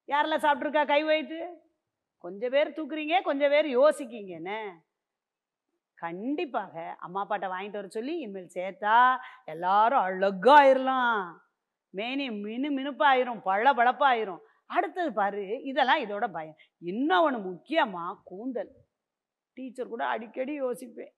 யாரெல்லாம் 0.07 0.43
சாப்பிட்ருக்கா 0.45 0.83
கை 0.87 1.03
வைத்து 1.03 1.39
கொஞ்சம் 2.17 2.53
பேர் 2.55 2.75
தூக்குறீங்க 2.77 3.15
கொஞ்சம் 3.21 3.49
பேர் 3.49 3.67
யோசிக்கீங்க 3.79 4.31
என்ன? 4.39 4.51
கண்டிப்பாக 6.03 6.95
அம்மா 6.99 7.19
அப்பாட்ட 7.23 7.47
வாங்கிட்டு 7.53 7.79
வர 7.81 7.87
சொல்லி 7.87 8.13
இனிமேல் 8.19 8.53
சேர்த்தா 8.55 8.97
எல்லாரும் 9.53 10.05
அழகாயிரலாம். 10.07 11.21
மேனி 11.89 12.25
மினு 12.43 12.69
மினுப்பாயிரும் 12.77 13.41
பழ 13.43 13.73
பழப்பாயிரும் 13.73 14.41
அடுத்தது 14.65 15.13
பாரு 15.13 15.61
இதெல்லாம் 15.63 16.03
இதோட 16.05 16.25
பயம். 16.31 16.57
இன்னும் 16.91 17.23
ஒன்று 17.25 17.39
முக்கியமாக 17.39 18.21
கூந்தல். 18.23 18.71
டீச்சர் 19.57 19.93
கூட 19.93 20.05
அடிக்கடி 20.05 20.61
யோசிப்பேன். 20.61 21.13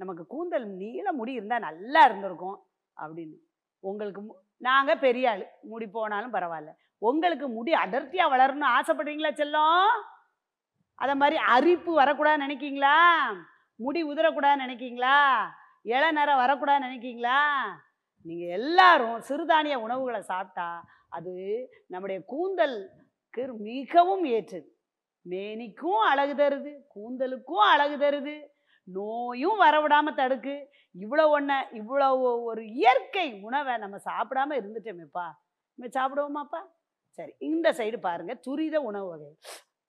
நமக்கு 0.00 0.24
கூந்தல் 0.26 0.66
நீள 0.80 1.12
முடி 1.12 1.32
இருந்தால் 1.32 1.66
நல்லா 1.68 2.04
இருந்திருக்கும் 2.04 2.58
அப்படின்னு. 3.00 3.36
உங்களுக்கு 3.84 4.20
நாங்கள் 4.56 5.02
பெரிய 5.06 5.30
ஆள். 5.30 5.42
முடி 5.62 5.86
போனாலும் 5.86 6.32
பரவாயில்ல. 6.32 6.72
உங்களுக்கு 7.08 7.48
முடி 7.48 7.72
அடர்த்தியாக 7.72 8.32
வளரணும்னு 8.32 8.72
ஆசைப்படுறீங்களா 8.76 9.30
செல்லம்? 9.40 9.90
அதை 10.94 11.14
மாதிரி 11.14 11.36
அரிப்பு 11.54 11.90
வரக்கூடாதுன்னு 12.00 12.46
நினைக்கீங்களா? 12.46 12.96
முடி 13.74 14.00
உதிரக்கூடாதுன்னு 14.04 14.64
நினைக்கிங்களா? 14.66 15.18
இளநரம் 15.82 16.40
வரக்கூடாதுன்னு 16.44 16.88
நினைக்கீங்களா? 16.88 17.40
நீங்கள் 18.22 18.54
எல்லாரும் 18.60 19.18
சிறுதானிய 19.28 19.76
உணவுகளை 19.86 20.22
சாப்பிட்டா 20.22 20.68
அது 21.08 21.34
நம்முடைய 21.86 22.18
கூந்தலுக்கு 22.32 23.44
மிகவும் 23.68 24.24
ஏற்றது. 24.24 24.68
மேனிக்கும் 25.26 26.00
அழகு 26.10 26.34
தருது 26.34 26.72
கூந்தலுக்கும் 26.94 27.64
அழகு 27.72 27.96
தருது. 28.04 28.34
நோயும் 28.92 29.60
வரவிடாமல் 29.60 30.14
தடுக்கு. 30.14 30.54
இவ்வளோ 30.94 31.28
ஒன்று 31.28 31.56
இவ்வளோ 31.72 32.08
ஒரு 32.42 32.66
இயற்கை 32.72 33.40
உணவை 33.42 33.76
நம்ம 33.76 33.96
சாப்பிடாம 34.04 34.56
இருந்துட்டோமேப்பா. 34.60 35.26
நம்ம 35.78 35.90
சாப்பிடுவோமாப்பா? 35.96 36.60
சரி 37.18 37.32
இந்த 37.38 37.72
சைடு 37.72 37.96
பாருங்கள் 38.00 38.40
துரித 38.40 38.80
உணவு 38.80 39.08
வகை. 39.08 39.30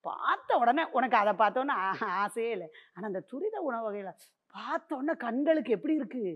பார்த்த 0.04 0.56
உடனே 0.56 0.84
உனக்கு 0.90 1.16
அதை 1.16 1.32
பார்த்தோன்னே 1.32 1.74
ஆ- 1.86 2.10
ஆசையே 2.22 2.50
இல்லை. 2.50 2.68
ஆனால் 2.94 3.04
அந்த 3.04 3.20
துரித 3.20 3.60
உணவு 3.60 3.82
வகையில் 3.82 4.12
பார்த்த 4.54 4.96
உடனே 4.96 5.14
கண்களுக்கு 5.14 5.72
எப்படி 5.72 5.98
இருக்குது 5.98 6.32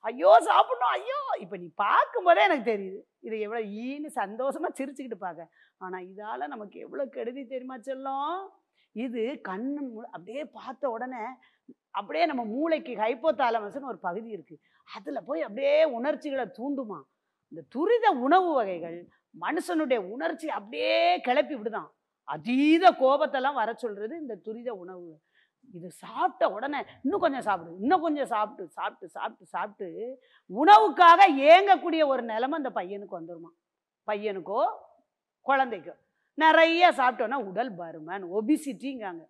ஐயோ 0.00 0.30
சாப்பிட்ணும். 0.40 0.92
ஐயோ! 0.92 1.18
இப்போ 1.38 1.56
நீ 1.56 1.70
பார்க்கும்போதே 1.76 2.42
எனக்கு 2.42 2.70
தெரியுது. 2.72 3.00
இதை 3.20 3.40
எவ்வளோ 3.40 3.60
ஈன்னு 3.82 4.06
சந்தோஷமாக 4.06 4.72
சிரிச்சுக்கிட்டு 4.78 5.18
பார்க்க. 5.18 5.50
ஆனால் 5.76 6.06
இதால் 6.06 6.46
நமக்கு 6.46 6.78
எவ்வளோ 6.78 7.04
கெடுதி 7.06 7.46
தெரியுமா 7.46 7.78
செல்லும்? 7.78 8.38
இது 8.96 9.22
கண் 9.48 9.68
அப்படியே 10.14 10.42
பார்த்த 10.58 10.90
உடனே 10.90 11.22
அப்படியே 11.98 12.24
நம்ம 12.30 12.42
மூளைக்கு 12.54 12.92
ஹைப்போதாலமஸ்னு 13.02 13.90
ஒரு 13.92 14.00
பகுதி 14.08 14.30
இருக்குது 14.36 14.62
அதில் 14.88 15.26
போய் 15.28 15.46
அப்படியே 15.46 15.74
உணர்ச்சிகளை 15.98 16.46
தூண்டுமா. 16.58 16.98
இந்த 17.52 17.62
துரித 17.74 18.06
உணவு 18.26 18.50
வகைகள் 18.58 18.98
மனுஷனுடைய 19.44 19.98
உணர்ச்சி 20.14 20.48
அப்படியே 20.58 21.20
கிளப்பி 21.26 21.54
விடுதான். 21.54 21.88
அதீத 22.28 22.84
கோபத்தெல்லாம் 23.02 23.58
வர 23.60 23.70
சொல்கிறது 23.74 24.14
இந்த 24.24 24.34
துரித 24.46 24.70
உணவு. 24.74 25.08
இது 25.76 25.88
சாப்பிட்ட 26.04 26.44
உடனே 26.56 26.78
இன்னும் 27.04 27.22
கொஞ்சம் 27.24 27.46
சாப்பிடு 27.48 27.78
இன்னும் 27.82 28.04
கொஞ்சம் 28.04 28.30
சாப்பிட்டு 28.34 28.64
சாப்பிட்டு 28.78 29.06
சாப்பிட்டு 29.16 29.46
சாப்பிட்டு 29.54 29.88
உணவுக்காக 30.50 31.20
ஏங்கக்கூடிய 31.52 32.02
ஒரு 32.12 32.22
நிலைமை 32.32 32.56
அந்த 32.60 32.70
பையனுக்கு 32.78 33.18
வந்துருமா. 33.20 33.50
பையனுக்கோ 34.08 34.60
குழந்தைக்கோ. 35.46 35.94
நிறைய 36.42 36.90
சாப்பிட்டோன்னா 36.98 37.38
உடல் 37.50 37.72
பருமன் 37.80 38.24
ஒபிசிட்டிங்காங்க 38.38 39.24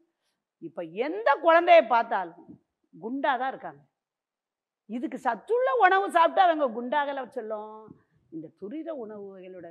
இப்போ 0.69 0.83
எந்த 1.07 1.29
குழந்தைய 1.45 1.83
பார்த்தாலும் 1.93 2.47
குண்டாக 2.95 3.37
தான் 3.41 3.53
இருக்காங்க. 3.53 3.83
இதுக்கு 4.97 5.19
சத்துள்ள 5.27 5.69
உணவு 5.85 6.07
சாப்பிட்டா 6.17 6.43
அவங்க 6.47 6.67
குண்டாகல 6.79 7.25
சொல்லும். 7.37 7.79
இந்த 8.35 8.47
துரித 8.61 8.89
உணவுகளோட 9.05 9.69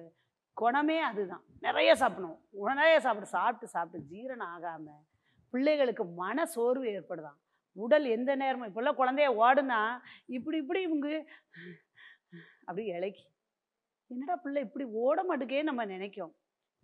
குணமே 0.57 0.97
அதுதான். 1.09 1.43
நிறைய 1.65 1.91
சாப்பிடணும். 2.01 2.39
நிறைய 2.81 2.97
சாப்பிட்டு 3.05 3.33
சாப்பிட்டு 3.35 3.67
சாப்பிட்டு 3.75 4.07
ஜீரணம் 4.11 4.51
ஆகாமல் 4.55 5.03
பிள்ளைகளுக்கு 5.53 6.03
மன 6.21 6.45
சோர்வு 6.55 6.85
ஏற்படுதான். 6.95 7.39
உடல் 7.75 8.05
எந்த 8.17 8.31
நேரமும் 8.41 8.69
இப்போல்லாம் 8.69 8.99
குழந்தைய 9.01 9.29
ஓடுனா 9.43 9.79
இப்படி 10.37 10.57
இப்படி 10.63 10.79
இவங்க 10.87 11.07
அப்படி 12.67 12.85
இலைக்கி. 12.95 13.25
என்னடா 14.11 14.35
பிள்ளை 14.43 14.61
இப்படி 14.67 14.85
ஓட 15.03 15.17
மாட்டுக்கே 15.29 15.61
நம்ம 15.69 15.85
நினைக்கும். 15.95 16.33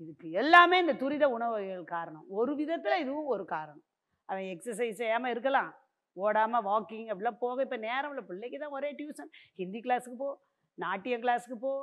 இதுக்கு 0.02 0.28
எல்லாமே 0.42 0.78
இந்த 0.84 0.94
துரித 1.02 1.26
உணவுகள் 1.36 1.84
காரணம். 1.96 2.26
ஒரு 2.40 2.52
விதத்தில் 2.60 3.02
இதுவும் 3.04 3.32
ஒரு 3.36 3.44
காரணம். 3.56 3.86
அவன் 4.30 4.48
எக்ஸசைஸ் 4.54 5.00
செய்யாமல் 5.02 5.34
இருக்கலாம். 5.34 5.72
ஓடாமல் 6.18 6.66
வாக்கிங் 6.70 7.10
அப்படிலாம் 7.12 7.42
போக 7.44 7.62
இப்போ 7.66 7.78
நேரம் 7.88 8.12
இல்லை. 8.14 8.24
பிள்ளைக்கு 8.30 8.58
தான் 8.64 8.76
ஒரே 8.78 8.90
டியூஷன் 9.00 9.32
ஹிந்தி 9.62 9.80
கிளாஸுக்கு 9.86 10.18
போ 10.24 10.30
நாட்டிய 10.78 11.16
கிளாஸுக்கு 11.24 11.58
போ 11.66 11.74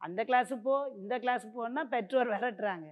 அந்த 0.00 0.20
கிளாஸுக்கு 0.28 0.64
போ 0.68 0.76
இந்த 1.00 1.14
கிளாஸுக்கு 1.24 1.54
போன்னா 1.60 1.84
பெற்றோர் 1.94 2.32
விரட்டுறாங்க. 2.34 2.88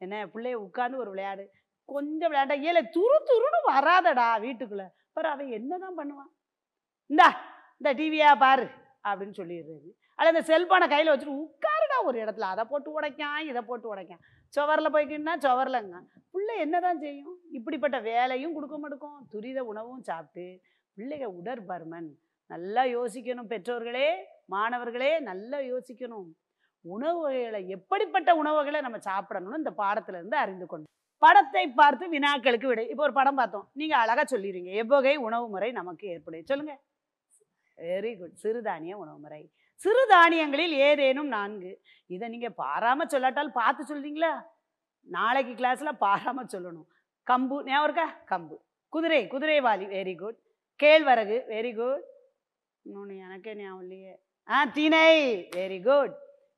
என்ன? 0.00 0.14
பிள்ளைய 0.34 0.56
உட்காந்து 0.66 1.02
ஒரு 1.02 1.10
விளையாடு. 1.14 1.44
கொஞ்சம் 1.88 2.30
விளையாண்டா 2.32 2.56
ஏல 2.68 2.80
துரு 2.96 3.16
துருன்னு 3.30 3.60
வராதடா 3.72 4.28
வீட்டுக்குள்ளே. 4.46 4.86
பர் 5.16 5.32
அவன் 5.32 5.50
என்னதான் 5.58 5.98
பண்ணுவான்? 6.00 6.30
இந்தா 7.10 7.28
இந்த 7.80 7.90
டிவியா 8.00 8.30
பாரு 8.44 8.66
அப்படின்னு 9.08 9.38
சொல்லிடுறது. 9.40 9.90
அதில் 10.18 10.32
இந்த 10.34 10.44
செல்ஃபோனை 10.50 10.86
கையில் 10.92 11.12
வச்சுட்டு 11.12 11.40
உட்கா 11.44 11.71
ஒரு 12.04 12.18
இடத்துல. 12.24 12.50
அதை 12.54 12.64
போட்டு 12.64 13.00
உடைக்கான் 13.00 13.38
இதை 13.50 13.62
போட்டு 13.62 13.94
உடைக்கான். 13.94 14.22
சுவரில் 14.48 14.94
போய்க்கின்னா 14.94 15.34
சுவரில்ங்க. 15.46 16.00
பிள்ளை 16.30 16.58
என்னதான் 16.58 16.98
செய்யும்? 16.98 17.38
இப்படிப்பட்ட 17.50 18.00
வேலையும் 18.00 18.54
கொடுக்க 18.54 18.78
மாட்டோம் 18.78 19.26
துரித 19.30 19.64
உணவும் 19.64 20.02
சாப்பிட்டு 20.02 20.60
பிள்ளைங்க 20.98 21.28
உடற்பருமன் 21.40 22.10
நல்லா 22.46 22.82
யோசிக்கணும் 22.84 23.50
பெற்றோர்களே 23.52 24.08
மாணவர்களே 24.46 25.20
நல்லா 25.20 25.58
யோசிக்கணும். 25.58 26.30
உணவு 26.80 27.20
வகைகளை 27.20 27.68
எப்படிப்பட்ட 27.68 28.34
உணவுகளை 28.34 28.80
நம்ம 28.80 28.98
சாப்பிடணும்னு 29.10 29.60
இந்த 29.62 29.72
பாடத்திலிருந்து 29.76 30.36
அறிந்து 30.44 30.66
கொண்டோம் 30.66 30.90
படத்தை 31.18 31.68
பார்த்து 31.68 32.04
வினாக்களுக்கு 32.08 32.66
விடை. 32.66 32.88
இப்போ 32.88 33.02
ஒரு 33.02 33.12
படம் 33.12 33.34
பார்த்தோம். 33.34 33.70
நீங்க 33.72 33.96
அழகா 33.96 34.22
சொல்லிடுறீங்க 34.22 34.70
எவ்வகை 34.82 35.16
உணவு 35.16 35.48
முறை 35.48 35.72
நமக்கு 35.72 36.08
ஏற்படும். 36.08 36.44
சொல்லுங்க. 36.44 36.74
வெரி 37.78 38.18
குட் 38.18 38.38
சிறுதானிய 38.42 38.92
உணவு 38.92 39.18
முறை. 39.18 39.42
சிறுதானியங்களில் 39.82 40.74
ஏதேனும் 40.88 41.30
நான்கு. 41.36 41.72
இதை 42.14 42.26
நீங்கள் 42.34 42.58
பாராம 42.62 43.06
சொல்லாட்டால் 43.12 43.56
பார்த்து 43.60 43.82
சொல்றீங்களா? 43.90 44.32
நாளைக்கு 45.16 45.52
கிளாஸில் 45.60 46.00
பாராம 46.04 46.44
சொல்லணும். 46.54 46.88
கம்பு 47.30 47.56
ஞாபகம் 47.68 47.86
இருக்கா? 47.88 48.06
கம்பு. 48.32 48.56
குதிரை 48.94 49.20
குதிரைவாலி 49.34 49.86
வெரி 49.96 50.14
குட் 50.22 50.38
கேழ்வரகு 50.80 51.36
வெரி 51.52 51.72
குட் 51.80 52.06
இன்னொன்று 52.86 53.14
எனக்கே 53.26 53.52
ஞாபகம் 53.60 53.82
இல்லையே. 53.84 54.14
ஆ 54.48 54.58
தினை 54.76 55.08
வெரி 55.58 55.78
குட் 55.88 56.14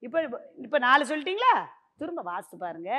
இப்போ 0.06 0.18
இப்போ 0.64 0.78
நாலு 0.86 1.02
சொல்லிட்டீங்களா? 1.10 1.54
திரும்ப 2.00 2.22
வாசித்து 2.30 2.56
பாருங்க. 2.64 2.90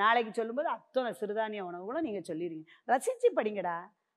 நாளைக்கு 0.00 0.30
சொல்லும்போது 0.38 0.68
அத்தனை 0.76 1.10
சிறுதானிய 1.20 1.62
உணவுகளும் 1.70 2.06
நீங்கள் 2.08 2.28
சொல்லிடுங்க 2.30 2.64
ரசித்து 2.92 3.28
படிங்கடா. 3.38 3.76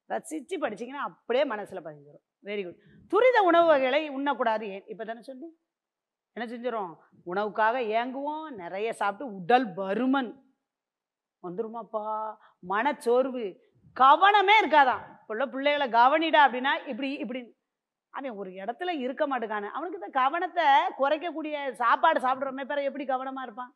ரசித்து 0.09 0.55
படிச்சீங்கன்னா 0.63 1.03
அப்படியே 1.09 1.43
மனசில் 1.53 1.85
பதிஞ்சிடும் 1.87 2.25
வெரி 2.45 2.63
குட் 2.63 2.81
துரித 3.07 3.41
உணவு 3.41 3.67
வகைகளை 3.67 4.09
உண்ணக்கூடாது 4.09 4.63
ஏன்? 4.63 4.85
இப்போ 4.87 5.03
தானே 5.05 5.21
சொல்லி. 5.21 5.47
என்ன 6.33 6.45
செஞ்சிடும் 6.51 6.93
உணவுக்காக 7.25 7.75
ஏங்குவோம். 7.99 8.49
நிறைய 8.49 8.93
சாப்பிட்டு 8.93 9.35
உடல் 9.35 9.73
பருமன் 9.73 10.31
வந்துருமாப்பா. 11.43 12.35
மனச்சோர்வு. 12.59 13.45
கவனமே 13.99 14.55
இருக்காதான். 14.63 15.03
பிள்ளை 15.27 15.45
பிள்ளைகளை 15.47 15.87
கவனிடா 15.89 16.41
அப்படின்னா 16.47 16.87
இப்படி 16.87 17.11
இப்படி. 17.13 17.57
அவன் 18.09 18.31
ஒரு 18.31 18.49
இடத்துல 18.51 18.89
இருக்க 18.89 19.23
மாட்டேங்கானு 19.27 19.69
அவனுக்கு 19.69 19.99
இந்த 20.01 20.09
கவனத்தை 20.11 20.65
குறைக்கக்கூடிய 20.99 21.71
சாப்பாடு 21.71 22.19
சாப்பிட்றமே 22.19 22.65
பேர 22.65 22.83
எப்படி 22.83 23.05
கவனமாக 23.05 23.45
இருப்பான்? 23.47 23.71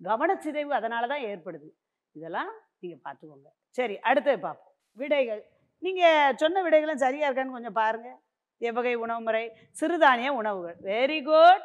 கவனச்சிதைவு 0.00 0.72
அதனால 0.80 1.06
தான் 1.06 1.20
ஏற்படுது. 1.20 1.68
இதெல்லாம் 2.12 2.50
நீங்கள் 2.78 3.02
பார்த்துக்கோங்க. 3.04 3.48
சரி 3.68 3.98
அடுத்து 3.98 4.38
பார்ப்போம். 4.38 4.74
விடைகள். 4.92 5.53
நீங்கள் 5.84 6.36
சொன்ன 6.42 6.62
விடைகளும் 6.64 7.02
சரியாக 7.04 7.28
இருக்கான்னு 7.28 7.56
கொஞ்சம் 7.56 7.78
பாருங்கள் 7.82 8.18
எவ்வகை 8.60 8.94
உணவு 9.04 9.22
முறை 9.26 9.44
சிறுதானிய 9.80 10.28
உணவுகள். 10.40 10.76
வெரி 10.90 11.18
குட் 11.28 11.64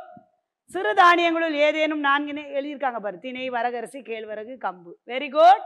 சிறுதானியங்களுள் 0.74 1.56
ஏதேனும் 1.66 2.04
நான்கினை 2.08 2.44
எழுதியிருக்காங்க 2.58 3.00
பாரு. 3.06 3.18
திணை 3.26 3.46
வரகரிசி 3.56 4.00
கேழ்வரகு 4.10 4.54
கம்பு. 4.66 4.92
வெரி 5.12 5.30
குட் 5.36 5.64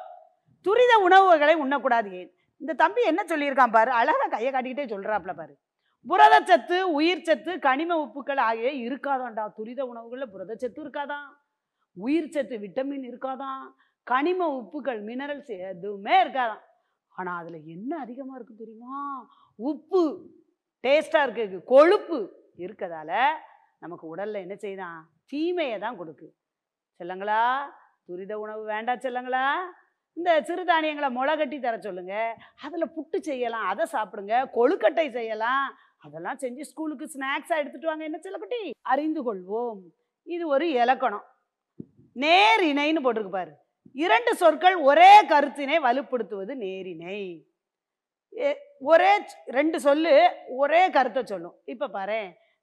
துரித 0.65 0.93
உணவுகளை 1.07 1.55
உண்ணக்கூடாது 1.63 2.09
ஏன்? 2.19 2.31
இந்த 2.61 2.73
தம்பி 2.81 3.01
என்ன 3.11 3.21
சொல்லியிருக்கான் 3.31 3.75
பாரு? 3.77 3.91
அழகாக 3.99 4.29
கையை 4.33 4.51
காட்டிக்கிட்டே 4.51 4.85
சொல்கிறாப்புல 4.93 5.33
பாரு. 5.39 5.53
புரதச்சத்து 6.05 6.77
உயிர்ச்சத்து 6.97 7.51
கனிம 7.67 7.97
உப்புக்கள் 8.05 8.41
ஆகிய 8.47 8.69
இருக்காதான்டா 8.87 9.43
துரித 9.57 9.81
உணவுகளில் 9.91 10.31
புரதச்சத்து 10.33 10.79
இருக்காதான் 10.83 11.27
உயிர்ச்சத்து 11.97 12.55
விட்டமின் 12.63 13.05
இருக்காதான் 13.09 13.63
கனிம 14.07 14.47
உப்புக்கள் 14.59 14.99
மினரல்ஸ் 15.09 15.53
எதுவுமே 15.71 16.15
இருக்காதான் 16.23 16.63
ஆனால் 17.15 17.39
அதில் 17.41 17.67
என்ன 17.75 17.91
அதிகமாக 17.99 18.37
இருக்கும் 18.37 18.61
தெரியுமா? 18.63 19.27
உப்பு. 19.55 20.03
டேஸ்டாக 20.83 21.25
இருக்குது 21.25 21.57
கொழுப்பு 21.63 22.19
இருக்கதால 22.63 23.11
நமக்கு 23.79 24.07
உடலில் 24.07 24.43
என்ன 24.45 24.55
செய்தான் 24.55 24.99
தீமையை 25.31 25.77
தான் 25.79 25.97
கொடுக்கு. 25.97 26.27
செல்லங்களா 26.99 27.41
துரித 28.05 28.33
உணவு 28.39 28.63
வேண்டாம் 28.65 29.03
செல்லங்களா? 29.05 29.45
இந்த 30.13 30.31
சிறுதானியங்களை 30.47 31.09
முளை 31.09 31.37
கட்டி 31.37 31.59
தர 31.59 31.75
சொல்லுங்க. 31.77 32.15
அதில் 32.65 32.93
புட்டு 32.95 33.17
செய்யலாம் 33.19 33.67
அதை 33.71 33.85
சாப்பிடுங்க 33.93 34.33
கொழுக்கட்டை 34.57 35.05
செய்யலாம். 35.11 35.65
அதெல்லாம் 35.97 36.41
செஞ்சு 36.43 36.61
ஸ்கூலுக்கு 36.61 37.05
ஸ்நாக்ஸாக 37.13 37.61
எடுத்துட்டு 37.61 37.89
வாங்க. 37.89 38.03
என்ன 38.03 38.19
செல்லக்குட்டி? 38.23 38.71
அறிந்து 38.81 39.21
கொள்வோம். 39.27 39.79
இது 40.23 40.47
ஒரு 40.47 40.65
இலக்கணம். 40.71 41.25
நேர் 42.15 42.63
இணைன்னு 42.71 43.03
போட்டிருக்கு 43.05 43.37
பாரு. 43.39 43.53
இரண்டு 44.03 44.31
சொற்கள் 44.41 44.75
ஒரே 44.89 45.11
கருத்தினை 45.31 45.77
வலுப்படுத்துவது 45.87 46.53
நேரிணை 46.63 47.19
ஒரே 48.91 49.11
ரெண்டு 49.57 49.77
சொல்லு 49.87 50.13
ஒரே 50.61 50.81
கருத்தை 50.95 51.21
சொல்லும். 51.31 51.55
இப்போ 51.73 51.87
பாரு 51.97 52.21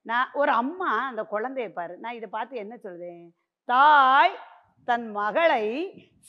நான் 0.09 0.31
ஒரு 0.41 0.51
அம்மா 0.61 0.91
அந்த 1.09 1.23
குழந்தைய 1.33 1.67
பாரு 1.77 1.93
நான் 2.03 2.17
இதை 2.19 2.27
பார்த்து 2.35 2.63
என்ன 2.63 2.75
சொல்றேன் 2.85 3.25
தாய் 3.69 4.33
தன் 4.89 5.07
மகளை 5.19 5.65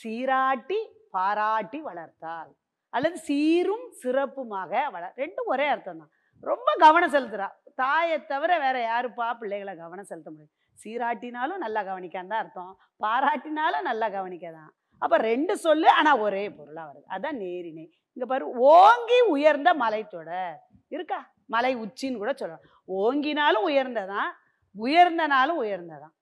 சீராட்டி 0.00 0.80
பாராட்டி 1.14 1.78
வளர்த்தாள். 1.88 2.50
அல்லது 2.96 3.16
சீரும் 3.28 3.86
சிறப்புமாக 4.02 4.72
வள 4.94 5.04
ரெண்டும் 5.22 5.50
ஒரே 5.54 5.66
அர்த்தம் 5.74 6.00
தான். 6.02 6.12
ரொம்ப 6.50 6.68
கவனம் 6.84 7.14
செலுத்துறா. 7.14 7.48
தாயை 7.82 8.16
தவிர 8.32 8.52
வேற 8.64 8.76
யாருப்பா 8.90 9.26
பிள்ளைகளை 9.40 9.74
கவனம் 9.82 10.08
செலுத்த 10.10 10.28
முடியும். 10.32 10.52
சீராட்டினாலும் 10.78 11.62
நல்லா 11.64 11.82
கவனிக்கான்னு 11.90 12.32
தான் 12.32 12.42
அர்த்தம். 12.44 12.72
பாராட்டினாலும் 13.04 13.88
நல்லா 13.90 14.08
கவனிக்க 14.18 14.46
தான். 14.60 14.72
அப்போ 15.02 15.16
ரெண்டு 15.30 15.54
சொல்லு 15.64 15.88
ஆனால் 15.98 16.20
ஒரே 16.26 16.44
பொருளாக 16.58 16.86
வருது. 16.88 17.06
அதான் 17.14 17.38
நேரிணை 17.44 17.84
இங்கே 18.14 18.26
பாரு 18.32 18.44
ஓங்கி 18.72 19.18
உயர்ந்த 19.34 19.70
மலைத்தொடர் 19.82 20.56
இருக்கா? 20.94 21.20
மலை 21.54 21.72
உச்சின்னு 21.84 22.20
கூட 22.22 22.32
சொல்லலாம். 22.40 22.66
ஓங்கினாலும் 23.00 23.66
உயர்ந்ததான் 23.70 24.30
உயர்ந்தனாலும் 24.74 25.60
உயர்ந்ததான் 25.64 26.14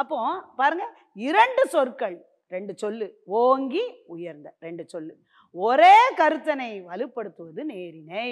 அப்போ 0.00 0.18
பாருங்க 0.60 0.84
இரண்டு 1.28 1.62
சொற்கள் 1.74 2.16
ரெண்டு 2.54 2.72
சொல்லு 2.82 3.06
ஓங்கி 3.42 3.82
உயர்ந்த 4.14 4.48
ரெண்டு 4.66 4.84
சொல்லு. 4.92 5.12
ஒரே 5.54 5.96
கருத்தனை 6.20 6.68
வலுப்படுத்துவது 6.90 7.62
நேரினை. 7.72 8.26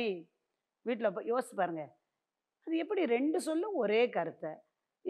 வீட்டில் 0.87 1.15
போய் 1.17 1.31
யோசிச்சு 1.33 1.57
பாருங்க. 1.61 1.85
அது 2.67 2.77
எப்படி 2.85 3.03
ரெண்டு 3.17 3.39
சொல்லு 3.47 3.67
ஒரே 3.83 4.03
கருத்தை? 4.17 4.53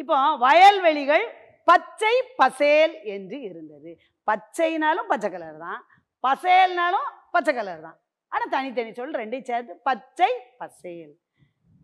இப்போ 0.00 0.16
வயல்வெளிகள் 0.44 1.24
பச்சை 1.68 2.14
பசேல் 2.40 2.94
என்று 3.14 3.36
இருந்தது. 3.48 3.90
பச்சைனாலும் 4.28 5.10
பச்சை 5.12 5.30
கலர் 5.30 5.58
தான். 5.66 5.80
பசேல்னாலும் 6.26 7.08
பச்சை 7.34 7.54
கலர் 7.54 7.82
தான். 7.88 7.98
ஆனால் 8.32 8.52
தனித்தனி 8.54 8.92
சொல் 8.92 9.18
ரெண்டையும் 9.22 9.48
சேர்த்து 9.50 9.76
பச்சை 9.88 10.30
பசேல். 10.60 11.12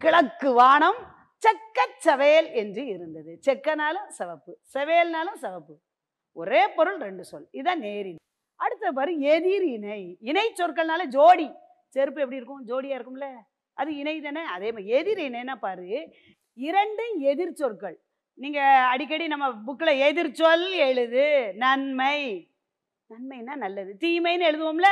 கிழக்கு 0.03 0.51
வானம் 0.53 1.01
செக்க 1.43 1.79
செவேல் 2.07 2.49
என்று 2.63 2.83
இருந்தது. 2.87 3.33
செக்கனாலும் 3.47 4.09
சிவப்பு 4.19 4.53
செவேல்னாலும் 4.75 5.39
சிவப்பு. 5.45 5.75
ஒரே 6.33 6.63
பொருள் 6.77 6.99
ரெண்டு 7.07 7.25
சொல். 7.25 7.49
இதான் 7.59 7.83
நேரின் 7.87 8.23
அடுத்த 8.61 8.93
பாரு 8.93 9.13
எதிர் 9.35 9.67
இணை. 9.77 10.01
இணை 10.21 10.47
சொற்கள்னால 10.61 11.05
ஜோடி. 11.17 11.49
செருப்பு 11.95 12.21
எப்படி 12.23 12.39
இருக்கும்? 12.41 12.65
ஜோடியா 12.71 12.97
இருக்கும்ல. 12.99 13.27
அது 13.81 13.91
இணை 13.97 14.15
தானே? 14.21 14.43
அதே 14.55 14.69
மாதிரி 14.73 14.93
எதிர் 14.99 15.21
இணைன்னா 15.29 15.55
பாரு 15.65 15.87
இரண்டு 16.55 17.05
எதிர் 17.31 17.59
சொற்கள். 17.61 17.97
நீங்கள் 18.37 18.63
அடிக்கடி 18.63 19.27
நம்ம 19.27 19.49
புக்கில் 19.49 19.99
எதிர்ச்சொல் 19.99 20.71
எழுது. 20.71 21.53
நன்மை. 21.55 22.49
நன்மைன்னா 23.09 23.57
நல்லது. 23.57 23.97
தீமைன்னு 24.01 24.53
எழுதுவோம்ல? 24.53 24.87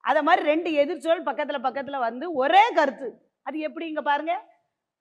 அதை 0.00 0.22
மாதிரி 0.22 0.46
ரெண்டு 0.46 0.70
எதிர்ச்சொல் 0.70 1.22
பக்கத்தில் 1.22 1.60
பக்கத்தில் 1.60 1.98
வந்து 1.98 2.34
ஒரே 2.34 2.72
கருத்து. 2.74 3.30
அது 3.42 3.58
எப்படி 3.58 3.86
இங்கே 3.86 4.00
பாருங்க. 4.00 4.44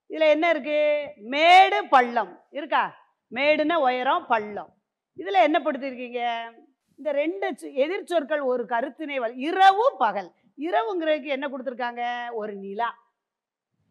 இதில் 0.08 0.28
என்ன 0.28 0.50
இருக்கு? 0.50 1.12
மேடு 1.16 1.88
பள்ளம். 1.88 2.44
இருக்கா? 2.50 2.96
மேடுன்னா 3.32 3.74
உயரம் 3.74 4.26
பள்ளம். 4.28 4.74
இதில் 5.16 5.34
என்ன 5.34 5.60
படுத்திருக்கீங்க? 5.60 6.52
இந்த 6.98 7.12
ரெண்டு 7.12 7.52
எதிர்ச்சொற்கள் 7.62 8.44
ஒரு 8.44 8.66
கருத்தினை 8.66 9.20
வல்- 9.20 9.38
இரவு 9.38 9.96
பகல். 9.98 10.32
இரவுங்கிறதுக்கு 10.58 11.26
என்ன 11.26 11.48
கொடுத்துருக்காங்க? 11.48 12.34
ஒரு 12.34 12.56
நிலா. 12.56 13.14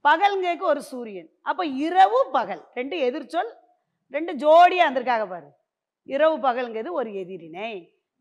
பகல்ங்கிறதுக்கு 0.09 0.63
ஒரு 0.63 0.83
சூரியன். 0.83 1.29
அப்போ 1.43 1.67
இரவு 1.67 2.29
பகல். 2.33 2.65
ரெண்டு 2.75 3.11
எதிர்ச்சொல் 3.11 3.63
ரெண்டு 4.17 4.33
ஜோடியாக 4.43 4.87
வந்திருக்காங்க 4.89 5.27
பாரு. 5.33 5.49
இரவு 6.15 6.37
பகலுங்கிறது 6.47 6.91
ஒரு 7.01 7.11
எதிரினை. 7.23 7.71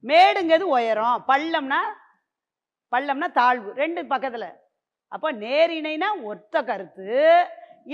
மேடுங்கிறது 0.09 0.65
உயரம். 0.77 1.17
பள்ளம்னா 1.31 1.81
பள்ளம்னா 2.93 3.27
தாழ்வு. 3.39 3.69
ரெண்டு 3.81 4.01
பக்கத்தில். 4.13 4.49
அப்போ 5.15 5.29
நேரிணைனா 5.45 6.09
ஒத்த 6.31 6.55
கருத்து 6.69 7.07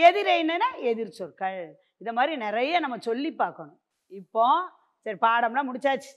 எதிரைனா 0.06 0.68
எதிர் 0.90 1.18
சொற்கள். 1.20 1.62
இதை 2.02 2.12
மாதிரி 2.18 2.34
நிறைய 2.46 2.80
நம்ம 2.84 2.98
சொல்லி 3.10 3.32
பார்க்கணும். 3.44 3.80
இப்போ 4.22 4.46
சரி 5.06 5.18
பாடம்லாம் 5.26 5.68
முடிச்சாச்சு. 5.70 6.12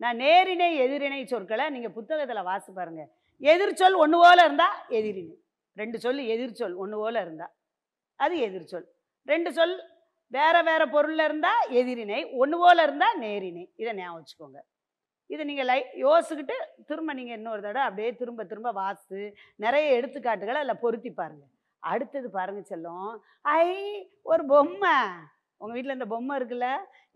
நான் 0.00 0.20
நேரிணை 0.24 0.68
எதிரிணை 0.84 1.20
சொற்களை 1.32 1.64
நீங்கள் 1.74 1.94
புத்தகத்தில் 1.98 2.48
வாசி 2.50 2.70
பாருங்க. 2.72 3.02
எதிர்ச்சொல் 3.40 3.96
ஒன்று 4.02 4.18
போல 4.22 4.38
இருந்தால் 4.46 4.76
எதிரிணை. 4.98 5.36
ரெண்டு 5.76 5.98
சொல் 6.04 6.22
எதிர்ச்சொல் 6.34 6.74
ஒன்று 6.82 6.96
போல 7.02 7.20
இருந்தால் 7.24 7.52
அது 8.20 8.34
எதிர்ச்சொல் 8.46 8.86
ரெண்டு 9.28 9.50
சொல் 9.52 9.74
வேற 10.36 10.56
வேற 10.68 10.82
பொருள்ல 10.94 11.24
இருந்தா 11.28 11.52
எதிரிணை 11.80 12.20
ஒன்று 12.42 12.58
போல 12.62 12.82
இருந்தா 12.86 13.08
நேரிணை 13.24 13.64
இதை 13.80 13.92
ஞாபகம் 13.98 14.18
வச்சுக்கோங்க. 14.18 14.60
இதை 15.32 15.42
நீங்கள் 15.50 15.68
லை 15.70 15.76
யோசிக்கிட்டு 16.06 16.56
திரும்ப 16.88 17.10
நீங்கள் 17.18 17.38
இன்னொரு 17.38 17.60
தடவை 17.66 17.84
அப்படியே 17.88 18.10
திரும்ப 18.20 18.44
திரும்ப 18.50 18.70
வாசித்து 18.80 19.20
நிறைய 19.64 19.98
எடுத்துக்காட்டுகளை 19.98 20.60
அதில் 20.62 20.82
பொருத்தி 20.84 21.10
பாருங்க. 21.20 21.44
அடுத்தது 21.82 22.28
பாருங்க 22.38 22.62
செல்லம். 22.72 23.12
ஐ 23.60 23.68
ஒரு 24.32 24.44
பொம்மை. 24.52 24.96
உங்கள் 25.60 25.76
வீட்டில் 25.76 25.96
இந்த 25.98 26.06
பொம்மை 26.12 26.34
இருக்குல்ல? 26.38 26.68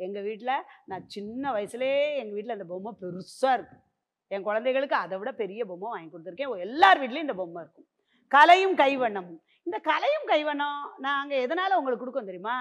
எங்கள் 0.05 0.27
வீட்டில் 0.29 0.65
நான் 0.91 1.05
சின்ன 1.15 1.53
வயசுலேயே 1.57 2.01
எங்கள் 2.21 2.37
வீட்டில் 2.37 2.57
அந்த 2.57 2.67
பொம்மை 2.73 2.93
பெருசாக 3.03 3.57
இருக்கு 3.59 3.79
என் 4.35 4.47
குழந்தைகளுக்கு 4.49 4.97
அதை 5.05 5.17
விட 5.19 5.31
பெரிய 5.43 5.61
பொம்மை 5.71 5.89
வாங்கி 5.93 6.11
கொடுத்துருக்கேன். 6.13 6.65
எல்லார் 6.67 7.01
வீட்லேயும் 7.03 7.27
இந்த 7.29 7.37
பொம்மை 7.43 7.61
இருக்கும். 7.65 7.89
கலையும் 8.37 8.77
கைவண்ணமும். 8.83 9.41
இந்த 9.67 9.79
கலையும் 9.91 10.29
கைவண்ணம் 10.33 10.83
நாங்கள் 11.07 11.43
எதனால் 11.47 11.79
உங்களுக்கு 11.79 12.03
கொடுக்கோம் 12.05 12.31
தெரியுமா? 12.31 12.57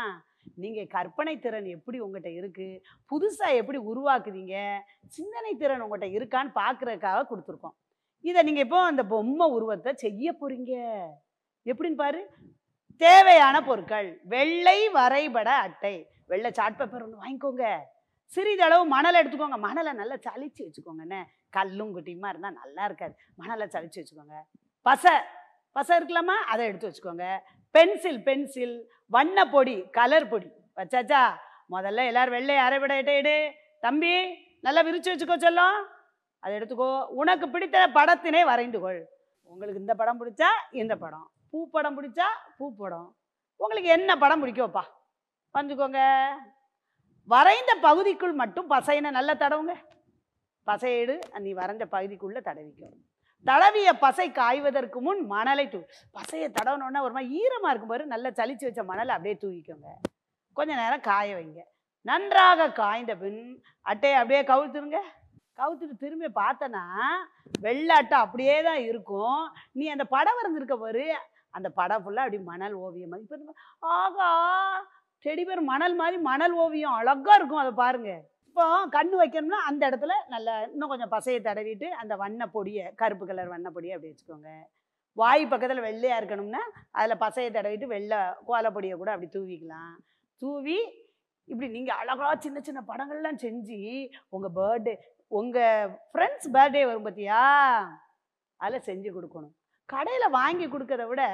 நீங்கள் 0.53 0.91
கற்பனை 0.95 1.33
திறன் 1.39 1.69
எப்படி 1.77 1.97
உங்கள்கிட்ட 2.05 2.29
இருக்குது 2.39 2.81
புதுசாக 3.11 3.59
எப்படி 3.61 3.79
உருவாக்குறீங்க? 3.91 4.55
சிந்தனை 5.15 5.53
திறன் 5.55 5.83
உங்கள்கிட்ட 5.85 6.09
இருக்கான்னு 6.17 6.51
பார்க்குறதுக்காக 6.61 7.25
கொடுத்துருக்கோம். 7.31 7.75
இதை 8.21 8.41
நீங்கள் 8.43 8.65
இப்போ 8.67 8.79
அந்த 8.91 9.03
பொம்மை 9.13 9.47
உருவத்தை 9.55 9.93
செய்ய 10.05 10.33
போகிறீங்க 10.41 10.73
எப்படின்னு 11.65 12.01
பாரு. 12.03 12.21
தேவையான 13.01 13.55
பொருட்கள் 13.63 14.09
வெள்ளை 14.33 14.79
வரைபட 14.97 15.49
அட்டை. 15.65 15.95
வெள்ளை 16.31 16.51
சாட் 16.51 16.77
பேப்பர் 16.77 17.03
ஒன்று 17.05 17.23
வாங்கிக்கோங்க. 17.23 17.65
சிறிதளவு 18.35 18.83
மணலை 18.85 19.17
எடுத்துக்கோங்க. 19.21 19.57
மணலை 19.67 19.91
நல்லா 19.93 20.15
சலிச்சு 20.27 20.61
வச்சுக்கோங்கண்ணே 20.65 21.21
கல்லும் 21.49 21.93
குட்டியுமா 21.95 22.29
இருந்தால் 22.31 22.59
நல்லா 22.61 22.83
இருக்காது. 22.85 23.15
மணலை 23.35 23.67
சலிச்சு 23.73 24.01
வச்சுக்கோங்க. 24.01 24.37
பசை. 24.81 25.13
பசை 25.75 25.93
இருக்கலாமா 25.99 26.35
அதை 26.51 26.63
எடுத்து 26.69 26.89
வச்சுக்கோங்க. 26.89 27.25
பென்சில் 27.75 28.19
பென்சில் 28.27 28.75
வண்ண 29.15 29.37
பொடி 29.53 29.75
கலர் 29.97 30.27
பொடி. 30.31 30.49
வச்சாச்சா? 30.79 31.21
முதல்ல 31.73 32.01
எல்லாரும் 32.09 32.35
வெள்ளை 32.35 32.55
அரைவிட 32.65 32.93
எடு 33.01 33.13
எடு 33.19 33.35
தம்பி 33.85 34.11
நல்லா 34.65 34.81
விரிச்சு 34.87 35.09
வச்சுக்கோ 35.11 35.35
சொல்லும். 35.37 35.77
அதை 36.39 36.53
எடுத்துக்கோ. 36.57 36.89
உனக்கு 37.21 37.45
பிடித்த 37.49 37.87
படத்தினை 37.97 38.41
வரைந்து 38.51 38.79
கொள். 38.79 39.01
உங்களுக்கு 39.43 39.79
இந்த 39.79 39.93
படம் 40.01 40.19
பிடிச்சா 40.21 40.49
இந்த 40.71 40.95
படம். 41.03 41.27
பூ 41.49 41.69
படம் 41.75 41.97
பிடிச்சா 41.97 42.27
பூ 42.57 42.75
படம். 42.81 43.09
உங்களுக்கு 43.63 43.89
என்ன 43.97 44.17
படம் 44.23 44.43
பிடிக்கும்ப்பா? 44.43 44.83
வந்துக்கோங்க. 45.57 45.99
வரைந்த 47.33 47.71
பகுதிக்குள் 47.81 48.33
மட்டும் 48.41 48.69
பசையினை 48.69 49.11
நல்லா 49.17 49.33
தடவுங்க. 49.33 49.75
பசையேடு 50.71 51.15
நீ 51.45 51.53
வரைஞ்ச 51.53 51.83
பகுதிக்குள்ளே 51.95 52.41
தடவிக்கோ. 52.49 52.89
தடவிய 53.49 53.89
பசை 54.05 54.27
காய்வதற்கு 54.41 54.99
முன் 55.07 55.21
மணலை 55.33 55.65
தூ 55.73 55.79
பசையை 56.17 56.47
தடவணுன்னா 56.57 57.01
ஒரு 57.07 57.15
மாதிரி 57.17 57.39
ஈரமாக 57.41 57.71
இருக்கும் 57.71 57.93
பாரு. 57.93 58.05
நல்லா 58.13 58.29
சளிச்சு 58.39 58.67
வச்ச 58.67 58.83
மணலை 58.91 59.11
அப்படியே 59.15 59.35
தூக்கிக்கோங்க. 59.43 59.91
கொஞ்ச 60.57 60.71
நேரம் 60.81 61.05
காய 61.09 61.35
வைங்க. 61.37 61.61
நன்றாக 62.09 62.67
காய்ந்த 62.81 63.13
பின் 63.21 63.39
அட்டையை 63.91 64.17
அப்படியே 64.21 64.41
கவுத்துருங்க. 64.51 64.99
கவுத்துட்டு 65.59 65.95
திரும்பி 66.03 66.27
பார்த்தனா 66.41 66.83
வெள்ளாட்டம் 67.65 68.23
அப்படியே 68.25 68.55
தான் 68.67 68.81
இருக்கும். 68.89 69.41
நீ 69.77 69.85
அந்த 69.93 70.05
படம் 70.15 70.37
வரைஞ்சிருக்க 70.39 70.77
பாரு. 70.83 71.05
அந்த 71.57 71.67
படம் 71.79 72.03
ஃபுல்லாக 72.03 72.27
அப்படி 72.27 72.39
மணல் 72.51 72.75
ஓவியம் 72.85 73.11
மாதிரி. 73.11 73.25
இப்போ 73.25 73.89
ஆகா 74.01 74.29
செடி 75.25 75.43
பேர் 75.45 75.61
மணல் 75.71 75.95
மாதிரி 76.01 76.17
மணல் 76.29 76.55
ஓவியம் 76.63 76.97
அழகா 76.99 77.35
இருக்கும். 77.39 77.61
அதை 77.63 77.71
பாருங்கள் 77.83 78.23
இப்போ 78.55 78.65
கண்ணு 78.93 79.15
வைக்கணும்னா 79.19 79.57
அந்த 79.69 79.81
இடத்துல 79.89 80.13
நல்லா 80.33 80.53
இன்னும் 80.65 80.91
கொஞ்சம் 80.91 81.11
பசையை 81.13 81.39
தடவிட்டு 81.47 81.87
அந்த 82.01 82.13
வண்ண 82.21 82.43
பொடியை 82.53 82.83
கருப்பு 83.01 83.23
கலர் 83.29 83.49
வண்ண 83.53 83.67
பொடியை 83.75 83.93
அப்படி 83.95 84.11
வச்சுக்கோங்க. 84.11 84.51
வாய் 85.21 85.43
பக்கத்தில் 85.51 85.81
வெள்ளையாக 85.85 86.19
இருக்கணும்னா 86.21 86.61
அதில் 86.99 87.21
பசையை 87.23 87.49
தடவிட்டு 87.57 87.87
வெள்ளை 87.93 88.19
கோலப்பொடியை 88.49 88.95
கூட 89.01 89.11
அப்படி 89.13 89.29
தூவிக்கலாம். 89.33 89.95
தூவி 90.41 90.77
இப்படி 91.47 91.67
நீங்கள் 91.73 91.99
அழகா 92.01 92.29
சின்ன 92.45 92.61
சின்ன 92.67 92.83
படங்கள்லாம் 92.91 93.41
செஞ்சு 93.43 93.79
உங்கள் 94.35 94.55
பர்த்டே 94.59 94.93
உங்கள் 95.39 95.91
ஃப்ரெண்ட்ஸ் 96.13 96.49
பர்த்டே 96.55 96.83
வரும் 96.89 97.05
பார்த்தியா 97.07 97.41
அதில் 98.59 98.87
செஞ்சு 98.89 99.11
கொடுக்கணும். 99.17 99.55
கடையில் 99.89 100.35
வாங்கி 100.39 100.67
கொடுக்கறத 100.75 101.09
விட 101.11 101.25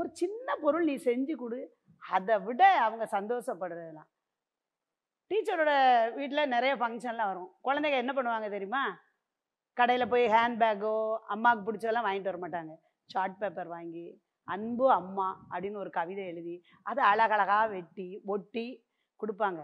ஒரு 0.00 0.10
சின்ன 0.22 0.56
பொருள் 0.64 0.88
நீ 0.90 0.96
செஞ்சு 1.08 1.36
கொடு. 1.44 1.60
அதை 2.02 2.38
விட 2.48 2.62
அவங்க 2.86 3.06
சந்தோஷப்படுறதுலாம் 3.16 4.10
டீச்சரோட 5.30 5.72
வீட்டில் 6.18 6.52
நிறைய 6.54 6.72
ஃபங்க்ஷன்லாம் 6.80 7.30
வரும். 7.32 7.50
குழந்தைங்க 7.66 7.98
என்ன 8.02 8.12
பண்ணுவாங்க 8.16 8.48
தெரியுமா? 8.56 8.82
கடையில் 9.78 10.10
போய் 10.12 10.24
ஹேண்ட்பேக்கோ 10.34 10.96
அம்மாவுக்கு 11.34 11.66
பிடிச்சதெல்லாம் 11.66 12.06
வாங்கிட்டு 12.06 12.30
வர 12.30 12.40
மாட்டாங்க. 12.42 12.72
ஷார்ட் 13.12 13.38
பேப்பர் 13.40 13.70
வாங்கி 13.76 14.06
அன்பு 14.48 14.86
அம்மா 14.98 15.28
அப்படின்னு 15.50 15.82
ஒரு 15.84 15.90
கவிதை 15.98 16.24
எழுதி 16.32 16.56
அதை 16.90 17.02
அழகழகாக 17.10 17.66
வெட்டி 17.74 18.08
ஒட்டி 18.34 18.66
கொடுப்பாங்க. 19.20 19.62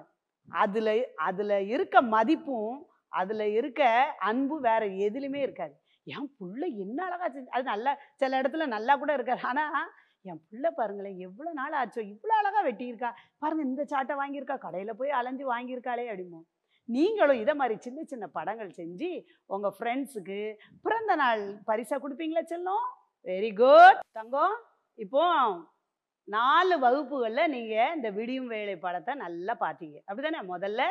அதில் 0.49 0.95
அதில் 1.29 1.57
இருக்க 1.75 1.97
மதிப்பும் 2.15 2.79
அதில் 3.21 3.47
இருக்க 3.59 3.83
அன்பு 4.31 4.57
வேற 4.69 4.83
எதுலையுமே 5.07 5.41
இருக்காது. 5.47 5.75
என் 6.15 6.31
புள்ள 6.39 6.63
என்ன 6.85 6.99
அழகா 7.09 7.27
செஞ்சு 7.35 7.55
அது 7.57 7.65
நல்லா 7.73 7.93
சில 8.21 8.41
இடத்துல 8.43 8.67
நல்லா 8.77 8.95
கூட 9.03 9.11
இருக்காது. 9.19 9.43
ஆனால் 9.51 9.91
என் 10.29 10.41
பிள்ளை 10.51 10.71
பாருங்களேன் 10.79 11.19
எவ்வளோ 11.27 11.51
நாள் 11.59 11.77
ஆச்சோ 11.81 12.01
இவ்வளோ 12.13 12.33
அழகா 12.41 12.61
வெட்டியிருக்கா. 12.69 13.11
பாருங்க 13.43 13.63
இந்த 13.69 13.85
சாட்டை 13.93 14.15
வாங்கியிருக்கா 14.21 14.57
கடையில் 14.65 14.99
போய் 14.99 15.17
அலைஞ்சு 15.19 15.45
வாங்கியிருக்காளே 15.53 16.05
அப்படிமோ. 16.13 16.41
நீங்களும் 16.89 17.41
இதை 17.43 17.53
மாதிரி 17.61 17.75
சின்ன 17.87 18.01
சின்ன 18.13 18.25
படங்கள் 18.37 18.71
செஞ்சு 18.81 19.11
உங்கள் 19.55 19.75
ஃப்ரெண்ட்ஸுக்கு 19.77 20.41
பிறந்த 20.85 21.13
நாள் 21.23 21.43
பரிசாக 21.69 22.01
கொடுப்பீங்களா 22.05 22.43
செல்லும்? 22.53 22.87
வெரி 23.27 23.51
குட் 23.63 24.01
தங்கம் 24.19 24.57
இப்போ 24.99 25.25
நாலு 26.29 26.75
வகுப்புகளில் 26.85 27.53
நீங்கள் 27.55 27.95
இந்த 27.97 28.09
விடியும் 28.19 28.51
வேலை 28.55 28.75
படத்தை 28.85 29.13
நல்லா 29.25 29.55
பார்த்தீங்க. 29.65 29.97
அப்படிதானே? 30.09 30.41
முதல்ல 30.53 30.83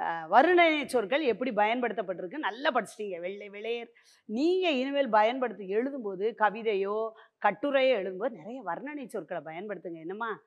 வருணனை 0.00 0.84
சொற்கள் 0.84 1.22
எப்படி 1.22 1.50
பயன்படுத்தப்பட்டிருக்கு? 1.50 2.38
நல்லா 2.38 2.70
படிச்சிட்டீங்க. 2.70 3.20
வெள்ளை 3.20 3.48
வெளையர் 3.48 3.92
நீங்கள் 4.24 4.74
இனிமேல் 4.74 5.08
பயன்படுத்தி 5.08 5.66
எழுதும்போது 5.66 6.34
கவிதையோ 6.38 7.10
கட்டுரையோ 7.48 7.98
எழுதும்போது 8.00 8.30
நிறைய 8.30 8.62
வர்ணனை 8.62 9.06
சொற்களை 9.06 9.42
பயன்படுத்துங்க. 9.42 9.98
என்னம்மா? 9.98 10.40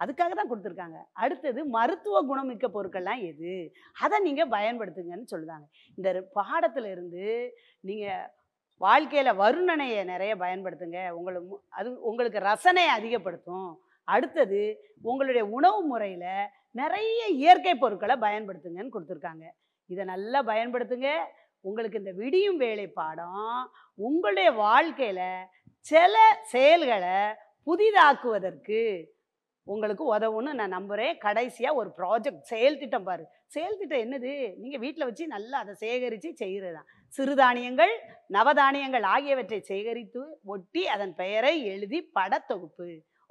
அதுக்காக 0.00 0.30
தான் 0.30 0.50
கொடுத்துருக்காங்க. 0.50 0.96
அடுத்தது 1.12 1.64
மருத்துவ 1.64 2.22
குணமிக்க 2.22 2.64
பொருட்கள்லாம் 2.74 3.22
எது? 3.22 3.72
அதை 4.00 4.18
நீங்கள் 4.18 4.48
பயன்படுத்துங்கன்னு 4.48 5.24
சொல்லுதாங்க. 5.36 5.64
இந்த 5.96 6.12
ரெ- 6.12 6.38
பாடத்துல 6.38 6.90
இருந்து 6.90 7.54
நீங்கள் 7.80 8.30
வாழ்க்கையில் 8.76 9.34
வருணனையை 9.34 10.04
நிறைய 10.04 10.36
பயன்படுத்துங்க. 10.36 11.10
உங்களை 11.10 11.42
மு- 11.42 11.64
அது 11.68 12.00
உங்களுக்கு 12.00 12.38
ரசனையை 12.38 12.86
அதிகப்படுத்தும். 12.86 13.80
அடுத்தது 14.04 14.78
உங்களுடைய 15.02 15.46
உணவு 15.46 15.84
முறையில் 15.84 16.48
நிறைய 16.80 17.20
இயற்கை 17.42 17.74
பொருட்களை 17.82 18.16
பயன்படுத்துங்கன்னு 18.26 18.94
கொடுத்துருக்காங்க. 18.94 19.44
இதை 19.92 20.02
நல்லா 20.12 20.40
பயன்படுத்துங்க. 20.52 21.10
உங்களுக்கு 21.64 22.00
இந்த 22.02 22.12
விடியும் 22.22 22.58
வேலை 22.64 22.86
பாடம் 22.98 23.52
உங்களுடைய 24.08 24.48
வாழ்க்கையில் 24.64 25.28
சில 25.90 26.16
செயல்களை 26.54 27.18
புதிதாக்குவதற்கு 27.66 28.80
உங்களுக்கு 29.66 30.04
உதவும்னு 30.14 30.50
நான் 30.58 30.74
நம்புகிறேன் 30.76 31.18
கடைசியாக 31.24 31.78
ஒரு 31.80 31.90
ப்ராஜெக்ட் 31.98 32.44
செயல் 32.50 32.78
திட்டம் 32.82 33.06
பாரு. 33.08 33.24
செயல் 33.54 33.76
திட்டம் 33.80 34.02
என்னது? 34.04 34.30
நீங்கள் 34.62 34.82
வீட்டில் 34.84 35.06
வச்சு 35.08 35.24
நல்லா 35.34 35.56
அதை 35.64 35.74
சேகரித்து 35.82 36.30
செய்கிறது 36.42 36.74
தான் 36.76 36.88
சிறுதானியங்கள் 37.16 37.92
நவதானியங்கள் 38.36 39.06
ஆகியவற்றை 39.14 39.58
சேகரித்து 39.70 40.22
ஒட்டி 40.54 40.82
அதன் 40.94 41.14
பெயரை 41.20 41.52
எழுதி 41.72 42.00
படத்தொகுப்பு. 42.18 42.88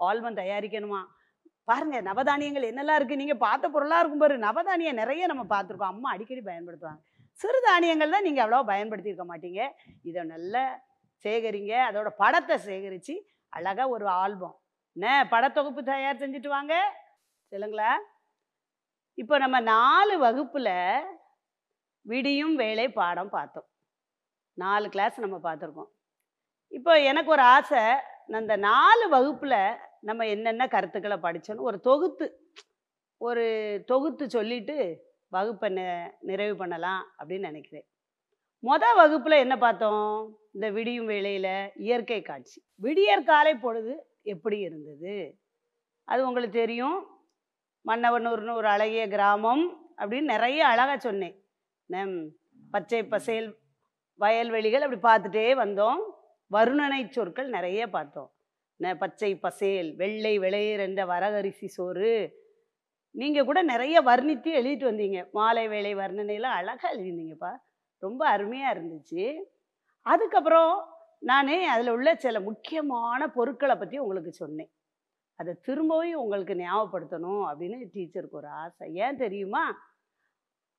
ஆல்பம் 0.08 0.40
தயாரிக்கணுமா? 0.42 1.02
பாருங்க 1.70 1.98
நவதானியங்கள் 2.10 2.70
என்னெல்லாம் 2.72 2.98
இருக்குது 3.00 3.22
நீங்கள் 3.22 3.44
பார்த்த 3.46 3.66
பொருளாக 3.76 4.02
இருக்கும் 4.02 4.24
பாரு. 4.24 4.36
நவதானியம் 4.48 5.00
நிறைய 5.02 5.24
நம்ம 5.32 5.44
பார்த்துருக்கோம். 5.54 5.94
அம்மா 5.94 6.10
அடிக்கடி 6.16 6.44
பயன்படுத்துவாங்க. 6.50 7.02
சிறுதானியங்கள் 7.40 8.14
தான் 8.16 8.26
நீங்கள் 8.28 8.44
அவ்வளோ 8.46 8.62
பயன்படுத்தியிருக்க 8.72 9.26
மாட்டீங்க. 9.32 9.62
இதை 10.10 10.22
நல்லா 10.34 10.64
சேகரிங்க. 11.26 11.74
அதோட 11.90 12.10
படத்தை 12.22 12.56
சேகரித்து 12.68 13.16
அழகாக 13.54 13.90
ஒரு 13.96 14.06
ஆல்பம். 14.24 14.56
என்ன? 14.96 15.08
படத்தொகுப்பு 15.34 15.82
தயார் 15.92 16.22
செஞ்சுட்டு 16.24 16.50
வாங்க. 16.58 16.76
சொல்லுங்களா 17.52 17.92
இப்போ 19.22 19.36
நம்ம 19.44 19.58
நாலு 19.74 20.16
வகுப்பில் 20.26 20.74
விடியும் 22.12 22.56
வேலை 22.64 22.86
பாடம் 23.00 23.32
பார்த்தோம். 23.38 23.68
நாலு 24.58 24.88
கிளாஸ் 24.94 25.24
நம்ம 25.24 25.38
பார்த்துருக்கோம். 25.48 25.90
இப்போ 26.78 26.94
எனக்கு 27.12 27.30
ஒரு 27.36 27.44
ஆசை. 27.56 27.82
நான் 28.28 28.60
நாலு 28.60 29.10
வகுப்பில் 29.10 29.76
நம்ம 30.00 30.28
என்னென்ன 30.28 30.68
கருத்துக்களை 30.68 31.18
படித்தோன்னு 31.18 31.68
ஒரு 31.70 31.80
தொகுத்து 31.80 32.26
ஒரு 33.22 33.46
தொகுத்து 33.86 34.30
சொல்லிட்டு 34.30 35.06
வகுப்பை 35.28 35.70
நி 35.70 35.82
நிறைவு 36.20 36.56
பண்ணலாம் 36.56 37.06
அப்படின்னு 37.20 37.40
நினைக்கிறேன். 37.40 37.88
மொதல் 38.64 38.96
வகுப்பில் 38.96 39.42
என்ன 39.44 39.58
பார்த்தோம்? 39.58 40.38
இந்த 40.54 40.70
விடியும் 40.70 41.06
வேளையில் 41.06 41.72
இயற்கை 41.76 42.22
காட்சி. 42.22 42.64
விடியற் 42.76 43.26
காலை 43.26 43.56
பொழுது 43.56 43.94
எப்படி 44.22 44.60
இருந்தது? 44.60 45.40
அது 46.04 46.28
உங்களுக்கு 46.28 46.60
தெரியும். 46.60 47.00
மன்னவனூர்னு 47.88 48.54
ஒரு 48.54 48.68
அழகிய 48.68 49.08
கிராமம் 49.08 49.66
அப்படின்னு 49.98 50.32
நிறைய 50.34 50.68
அழகாக 50.68 51.00
சொன்னேன். 51.00 51.38
பச்சை 52.72 53.04
பசேல் 53.04 53.58
வயல்வெளிகள் 54.16 54.86
அப்படி 54.88 55.02
பார்த்துட்டே 55.08 55.50
வந்தோம். 55.64 56.02
வருணனை 56.52 57.10
சொற்கள் 57.10 57.50
நிறைய 57.50 57.90
பார்த்தோம். 57.90 58.32
ந 58.80 58.96
பச்சை 58.96 59.36
பசேல் 59.38 59.96
வெள்ளை 59.96 60.40
விளையர் 60.40 60.80
என்ற 60.80 61.06
வரகரிசி 61.06 61.66
சோறு. 61.66 62.46
நீங்கள் 63.12 63.46
கூட 63.46 63.62
நிறைய 63.62 64.02
வர்ணித்து 64.02 64.50
எழுதிட்டு 64.60 64.86
வந்தீங்க. 64.92 65.32
மாலை 65.32 65.68
வேலை 65.68 65.96
வர்ணனையெல்லாம் 65.96 66.58
அழகாக 66.60 66.96
எழுதியிருந்தீங்கப்பா. 66.96 67.58
ரொம்ப 67.98 68.28
அருமையாக 68.28 68.80
இருந்துச்சு. 68.80 69.38
அதுக்கப்புறம் 70.02 70.86
நான் 71.20 71.48
அதில் 71.48 71.90
உள்ள 71.90 72.16
சில 72.16 72.40
முக்கியமான 72.40 73.28
பொருட்களை 73.28 73.76
பற்றி 73.76 73.98
உங்களுக்கு 73.98 74.34
சொன்னேன். 74.34 74.72
அதை 75.36 75.54
திரும்பவும் 75.62 76.14
உங்களுக்கு 76.14 76.54
ஞாபகப்படுத்தணும் 76.54 77.44
அப்படின்னு 77.50 77.90
டீச்சருக்கு 77.94 78.32
ஒரு 78.32 78.48
ஆசை. 78.48 78.94
ஏன் 78.94 79.16
தெரியுமா? 79.16 79.78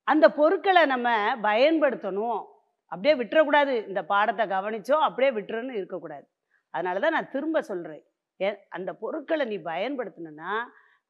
அந்த 0.04 0.30
பொருட்களை 0.32 0.86
நம்ம 0.86 1.36
பயன்படுத்தணும். 1.36 2.44
அப்படியே 2.92 3.14
விட்டுறக்கூடாது. 3.20 3.72
இந்த 3.90 4.02
பாடத்தை 4.12 4.44
கவனிச்சோம் 4.56 5.06
அப்படியே 5.06 5.30
விட்டுறன்னு 5.38 5.78
இருக்கக்கூடாது. 5.80 6.26
அதனால 6.74 7.00
தான் 7.04 7.16
நான் 7.16 7.32
திரும்ப 7.34 7.62
சொல்கிறேன் 7.70 8.04
ஏ 8.40 8.48
அந்த 8.76 8.90
பொருட்களை 9.02 9.44
நீ 9.52 9.56
பயன்படுத்தணுன்னா 9.72 10.52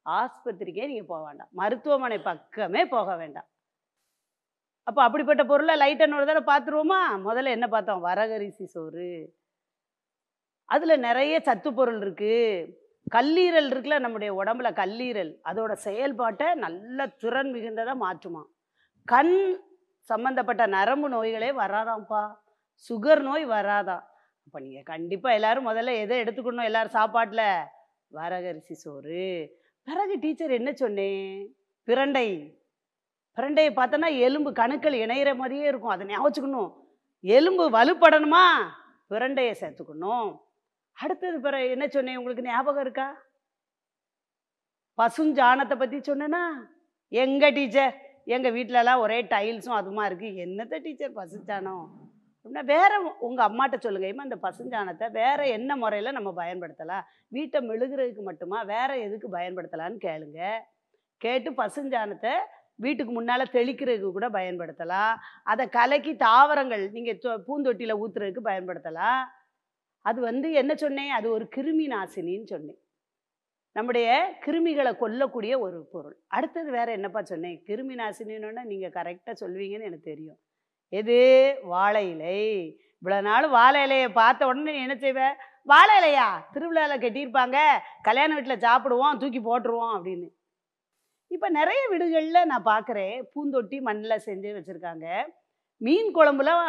ஆஸ்பத்திரிக்கே 0.05 0.89
நீங்கள் 0.91 1.11
போக 1.13 1.21
வேண்டாம். 1.27 1.49
மருத்துவமனை 1.59 2.17
பக்கமே 2.27 2.81
போக 2.95 3.15
வேண்டாம். 3.21 3.47
அப்போ 4.87 5.01
அப்படிப்பட்ட 5.03 5.41
பொருளை 5.49 5.73
லைட்டன் 5.81 6.15
ஒரு 6.17 6.25
தடவை 6.29 6.43
பார்த்துருவோமா? 6.51 6.99
முதல்ல 7.27 7.55
என்ன 7.57 7.67
பார்த்தோம்? 7.67 8.05
வரகரிசி 8.05 8.65
சோறு. 8.75 9.09
அதில் 10.73 11.03
நிறைய 11.07 11.35
சத்து 11.47 11.69
பொருள் 11.73 11.99
இருக்குது 12.03 12.73
கல்லீரல் 13.15 13.69
இருக்குல்ல 13.71 13.97
நம்முடைய 14.05 14.31
உடம்புல 14.39 14.69
கல்லீரல். 14.81 15.31
அதோட 15.49 15.71
செயல்பாட்டை 15.85 16.47
நல்ல 16.65 17.07
திறன் 17.21 17.51
மிகுந்ததாக 17.55 17.97
மாற்றுமா. 18.05 18.43
கண் 19.07 19.35
சம்மந்தப்பட்ட 20.09 20.63
நரம்பு 20.75 21.07
நோய்களே 21.09 21.49
வராதாம்ப்பா. 21.63 22.23
சுகர் 22.89 23.21
நோய் 23.21 23.45
வராதான் 23.47 24.03
அப்போ 24.45 24.59
நீங்கள் 24.65 24.89
கண்டிப்பாக 24.91 25.35
எல்லாரும் 25.35 25.67
முதல்ல 25.67 25.91
எதை 26.03 26.15
எடுத்துக்கணும்? 26.21 26.69
எல்லாரும் 26.69 26.95
சாப்பாட்டில்? 26.97 27.47
வரகரிசி 28.13 28.75
சோறு. 28.83 29.25
பிறகு 29.83 30.13
டீச்சர் 30.19 30.51
என்ன 30.51 30.71
சொன்னேன்? 30.73 31.25
பிரண்டை. 31.87 32.27
பிரண்டையை 33.37 33.71
பார்த்தோன்னா 33.79 34.09
எலும்பு 34.19 34.51
கணுக்கள் 34.51 34.95
இணையிற 35.03 35.31
மாதிரியே 35.35 35.67
இருக்கும். 35.67 35.93
அதை 35.95 36.07
ஞாபகம் 36.07 36.69
எலும்பு 37.21 37.65
வலுப்படணுமா? 37.77 38.45
பிரண்டையை 39.09 39.53
சேர்த்துக்கணும். 39.61 40.29
அடுத்தது 40.97 41.39
பிற 41.39 41.55
என்ன 41.65 41.87
சொன்னேன்? 41.87 42.17
உங்களுக்கு 42.17 42.47
ஞாபகம் 42.47 42.81
இருக்கா? 42.81 43.07
பசுஞ்சாணத்தை 44.97 45.75
பற்றி 45.77 45.97
சொன்னேன்னா 45.97 46.43
எங்க 47.11 47.49
டீச்சர் 47.49 47.93
எங்கள் 48.35 48.55
வீட்டிலலாம் 48.57 49.03
ஒரே 49.05 49.17
டைல்ஸும் 49.33 49.79
அதுமா 49.79 50.03
இருக்குது 50.09 50.41
என்னத்த 50.45 50.79
டீச்சர் 50.85 51.17
பசுஞ்சாணம் 51.19 51.85
அப்படின்னா 52.39 52.63
வேற 52.73 52.91
உங்கள் 53.27 53.45
அம்மாட்ட 53.47 53.77
சொல்லுங்கள் 53.85 54.11
இம்மா 54.11 54.25
இந்த 54.27 54.37
பசுஞ்சானத்தை 54.45 55.07
வேறு 55.17 55.45
என்ன 55.57 55.71
முறையில் 55.81 56.17
நம்ம 56.17 56.29
பயன்படுத்தலாம்? 56.41 57.07
வீட்டை 57.35 57.59
மெழுகுறதுக்கு 57.69 58.23
மட்டுமா? 58.29 58.59
வேறு 58.73 58.93
எதுக்கு 59.07 59.27
பயன்படுத்தலான்னு 59.37 59.99
கேளுங்க. 60.07 60.39
கேட்டு 61.25 61.49
பசுஞ்சானத்தை 61.61 62.33
வீட்டுக்கு 62.85 63.13
முன்னால் 63.15 63.53
தெளிக்கிறதுக்கு 63.57 64.11
கூட 64.17 64.27
பயன்படுத்தலாம். 64.37 65.13
அதை 65.51 65.63
கலக்கி 65.77 66.13
தாவரங்கள் 66.27 66.83
நீங்கள் 66.97 67.41
பூந்தொட்டியில் 67.47 67.99
ஊற்றுறதுக்கு 68.03 68.43
பயன்படுத்தலாம். 68.51 69.21
அது 70.09 70.19
வந்து 70.29 70.47
என்ன 70.61 70.73
சொன்னேன்? 70.83 71.11
அது 71.17 71.27
ஒரு 71.37 71.47
கிருமி 71.55 71.87
நாசினின்னு 71.95 72.47
சொன்னேன். 72.55 72.79
நம்முடைய 73.71 74.07
கிருமிகளை 74.45 74.91
கொல்லக்கூடிய 75.01 75.59
ஒரு 75.59 75.79
பொருள். 75.91 76.15
அடுத்தது 76.27 76.71
வேற 76.71 76.91
என்னப்பா 76.91 77.21
சொன்னேன்? 77.23 77.63
கிருமி 77.67 77.95
நாசினின்னு 78.01 78.63
நீங்கள் 78.71 78.95
கரெக்டாக 78.97 79.35
சொல்வீங்கன்னு 79.41 79.89
எனக்கு 79.89 80.09
தெரியும். 80.11 80.39
எது? 80.89 81.17
வாழை 81.63 82.09
இலை. 82.09 82.39
இவ்வளோ 83.01 83.21
நாள் 83.21 83.47
வாழை 83.49 83.81
இலையை 83.87 84.09
பார்த்த 84.13 84.47
உடனே 84.47 84.71
நீ 84.71 84.81
என்ன 84.81 84.95
செய்வேன் 84.95 85.35
வாழை 85.63 85.95
இலையா? 85.99 86.27
திருவிழாவில் 86.51 87.01
கட்டியிருப்பாங்க. 87.03 87.57
கல்யாண 88.01 88.33
வீட்டில் 88.33 88.63
சாப்பிடுவோம் 88.67 89.17
தூக்கி 89.17 89.39
போட்டுருவோம் 89.39 89.95
அப்படின்னு. 89.97 90.27
இப்போ 91.27 91.49
நிறைய 91.49 91.81
வீடுகளில் 91.89 92.49
நான் 92.51 92.69
பார்க்குறேன். 92.73 93.15
பூந்தொட்டி 93.33 93.81
மண்ணில் 93.81 94.23
செஞ்சு 94.25 94.49
வச்சுருக்காங்க. 94.57 95.07
மீன் 95.77 96.15
குழம்புலாம் 96.15 96.67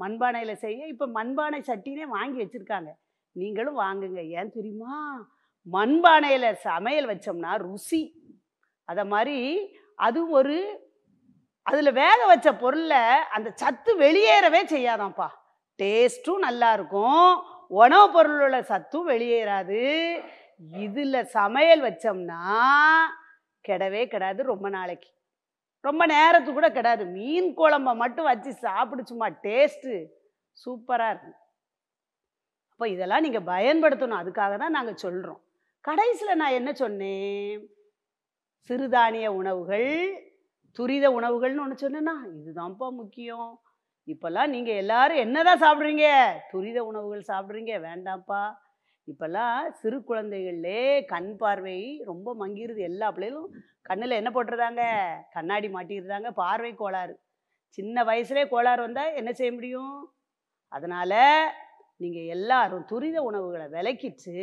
மண்பானையில் 0.00 0.60
செய்ய 0.64 0.86
இப்போ 0.86 1.06
மண்பானை 1.06 1.60
சட்டினே 1.70 2.04
வாங்கி 2.16 2.38
வச்சுருக்காங்க. 2.42 2.90
நீங்களும் 3.36 3.78
வாங்குங்க. 3.78 4.22
ஏன் 4.28 4.50
தெரியுமா? 4.50 4.96
மண்பானையில் 5.70 6.52
சமையல் 6.52 7.06
வச்சோம்னா 7.06 7.56
ருசி. 7.56 8.22
அதை 8.84 9.04
மாதிரி 9.04 9.74
அது 9.94 10.30
ஒரு 10.30 10.90
அதில் 11.62 11.92
வேக 11.92 12.26
வச்ச 12.26 12.54
பொருளை 12.54 12.98
அந்த 13.30 13.52
சத்து 13.54 13.98
வெளியேறவே 13.98 14.64
செய்யாதாம்ப்பா. 14.66 15.28
டேஸ்ட்டும் 15.78 16.38
நல்லா 16.38 16.72
இருக்கும். 16.72 17.42
உணவுப் 17.68 18.16
பொருளோட 18.16 18.60
சத்தும் 18.60 19.08
வெளியேறாது. 19.08 19.80
இதில் 20.78 21.24
சமையல் 21.24 21.82
வச்சோம்னா 21.82 22.58
கெடவே 23.68 24.06
கிடாது 24.06 24.42
ரொம்ப 24.42 24.68
நாளைக்கு. 24.68 25.08
ரொம்ப 25.80 26.06
நேரத்துக்கு 26.06 26.52
கூட 26.52 26.68
கிடாது. 26.68 27.10
மீன் 27.10 27.56
குழம்ப 27.56 27.94
மட்டும் 27.94 28.24
வச்சு 28.24 28.54
சாப்பிடு 28.54 29.06
சும்மா 29.06 29.28
டேஸ்ட்டு 29.28 30.06
சூப்பராக 30.64 31.08
இருக்கும். 31.08 31.38
அப்போ 32.70 32.88
இதெல்லாம் 32.88 33.20
நீங்கள் 33.20 33.54
பயன்படுத்தணும். 33.54 34.22
அதுக்காக 34.22 34.58
தான் 34.58 34.70
நாங்கள் 34.70 34.96
சொல்கிறோம் 34.96 35.42
கடைசியில் 35.86 36.40
நான் 36.40 36.56
என்ன 36.58 36.70
சொன்னேன்? 36.72 37.62
சிறுதானிய 38.68 39.26
உணவுகள் 39.38 39.88
துரித 40.76 41.06
உணவுகள்னு 41.18 41.62
ஒன்று 41.64 41.76
சொன்னேன்னா 41.82 42.14
இதுதான்ப்பா 42.38 42.88
முக்கியம். 43.00 43.48
இப்போல்லாம் 44.12 44.52
நீங்கள் 44.54 44.80
எல்லாரும் 44.82 45.22
என்னதான் 45.24 45.62
சாப்பிட்றீங்க? 45.64 46.06
துரித 46.52 46.78
உணவுகள் 46.90 47.28
சாப்பிட்றீங்க 47.30 47.74
வேண்டாம்ப்பா. 47.88 48.42
இப்போல்லாம் 49.10 49.58
சிறு 49.80 49.98
குழந்தைகள்லே 50.10 51.04
கண் 51.12 51.30
பார்வை 51.42 51.78
ரொம்ப 52.10 52.36
மங்கிருது. 52.42 52.80
எல்லா 52.90 53.08
பிள்ளைகளும் 53.10 53.50
கண்ணில் 53.90 54.18
என்ன 54.20 54.30
போட்டுருதாங்க 54.32 54.82
கண்ணாடி 55.36 55.68
மாட்டிடுறாங்க 55.68 56.30
பார்வை 56.42 56.72
கோளாறு. 56.74 57.14
சின்ன 57.78 58.04
வயசுலேயே 58.04 58.46
கோளாறு 58.48 58.82
வந்தால் 58.86 59.16
என்ன 59.20 59.30
செய்ய 59.32 59.52
முடியும்? 59.52 59.94
அதனால் 60.68 61.20
நீங்கள் 62.02 62.32
எல்லாரும் 62.36 62.88
துரித 62.90 63.16
உணவுகளை 63.30 63.66
விலக்கிட்டு 63.76 64.36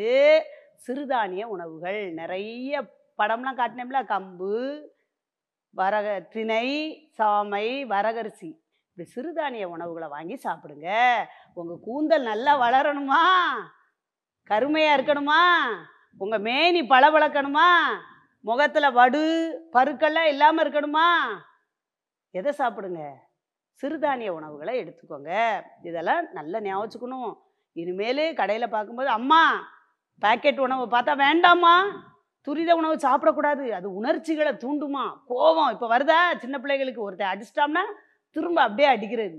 சிறுதானிய 0.88 1.42
உணவுகள். 1.42 2.12
நிறைய 2.14 2.82
படம்லாம் 3.18 3.60
காட்டினோம்ல 3.60 4.04
கம்பு 4.04 4.82
வரக 5.78 6.28
திணை 6.28 6.68
சாமை 7.18 7.86
வரகரிசி. 7.88 8.60
இப்படி 8.92 9.10
சிறுதானிய 9.16 9.64
உணவுகளை 9.64 10.08
வாங்கி 10.08 10.40
சாப்பிடுங்க. 10.44 11.26
உங்கள் 11.54 11.80
கூந்தல் 11.84 12.24
நல்லா 12.24 12.60
வளரணுமா? 12.62 13.24
கருமையாக 14.44 15.02
இருக்கணுமா? 15.02 15.68
உங்கள் 16.18 16.40
மேனி 16.40 16.82
பளபளக்கணுமா? 16.82 17.86
முகத்தில் 18.40 18.92
வடு 18.92 19.24
பருக்கெல்லாம் 19.74 20.28
இல்லாமல் 20.28 20.72
இருக்கணுமா? 20.72 21.10
எதை 22.32 22.54
சாப்பிடுங்க? 22.58 23.14
சிறுதானிய 23.82 24.28
உணவுகளை 24.28 24.84
எடுத்துக்கோங்க. 24.84 25.62
இதெல்லாம் 25.84 26.28
நல்லா 26.32 26.62
ஞாபகம் 26.62 27.44
இனிமேல் 27.74 28.34
கடையில் 28.34 28.70
பார்க்கும்போது 28.70 29.10
அம்மா 29.10 29.78
பேக்கெட் 30.24 30.62
உணவு 30.68 30.86
பார்த்தா 30.94 31.14
வேண்டாமா 31.26 31.76
துரித 32.48 32.72
உணவு 32.80 32.96
சாப்பிடக்கூடாது. 33.06 33.66
அது 33.78 33.88
உணர்ச்சிகளை 34.00 34.52
தூண்டுமா? 34.64 35.06
கோபம். 35.32 35.72
இப்போ 35.74 35.88
வருதா? 35.94 36.20
சின்ன 36.44 36.56
பிள்ளைகளுக்கு 36.60 37.06
ஒருத்தர் 37.08 37.32
அடிச்சிட்டோம்னா 37.34 37.84
திரும்ப 38.36 38.60
அப்படியே 38.62 38.88
அடிக்கிறது. 38.94 39.38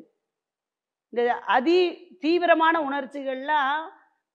இந்த 1.12 1.23
அதி 1.57 1.79
தீவிரமான 2.25 2.75
உணர்ச்சிகள்லாம் 2.88 3.79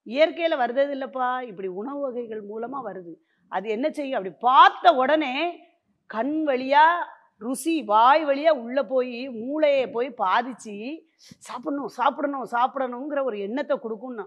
இயற்கையில் 0.07 0.61
வருது 0.63 0.83
இல்லைப்பா. 0.95 1.29
இப்படி 1.49 1.69
உணவு 1.81 1.99
வகைகள் 2.05 2.41
மூலமாக 2.51 2.85
வருது. 2.89 3.13
அது 3.51 3.65
என்ன 3.69 3.87
செய்யும்? 3.89 4.17
அப்படி 4.19 4.35
பார்த்த 4.47 4.93
உடனே 5.01 5.35
கண் 6.09 6.35
வழியாக 6.49 7.05
ருசி 7.41 7.75
வாய் 7.91 8.23
வழியாக 8.25 8.61
உள்ளே 8.63 8.83
போய் 8.91 9.17
மூளையை 9.39 9.85
போய் 9.95 10.09
பாதிச்சு 10.23 10.75
சாப்பிடணும் 11.47 11.91
சாப்பிடணும் 11.97 12.45
சாப்பிடணுங்கிற 12.55 13.21
ஒரு 13.29 13.37
எண்ணத்தை 13.39 13.75
கொடுக்கும்னா 13.77 14.25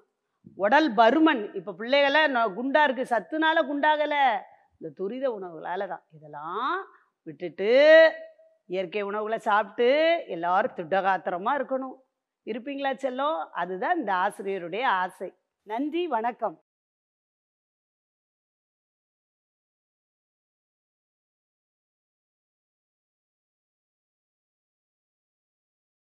உடல் 0.54 0.94
பருமன். 0.94 1.54
இப்போ 1.54 1.72
பிள்ளைகளை 1.72 2.20
குண்டா 2.34 2.82
இருக்கு. 2.82 3.16
சத்துனால 3.16 3.58
குண்டாகலை. 3.62 4.40
இந்த 4.78 4.94
துரித 4.94 5.30
உணவுகளால 5.30 5.88
தான். 5.88 6.04
இதெல்லாம் 6.16 6.86
விட்டுட்டு 7.22 8.12
இயற்கை 8.66 9.02
உணவுகளை 9.02 9.38
சாப்பிட்டு 9.38 10.24
எல்லாரும் 10.28 10.74
திடகாத்திரமா 10.76 11.52
இருக்கணும். 11.58 11.96
இருப்பீங்களா 12.44 12.92
செல்லம்? 13.02 13.44
அதுதான் 13.52 13.98
இந்த 13.98 14.12
ஆசிரியருடைய 14.12 14.82
ஆசை. 14.84 15.34
நன்றி 15.62 16.06
வணக்கம். 16.06 16.62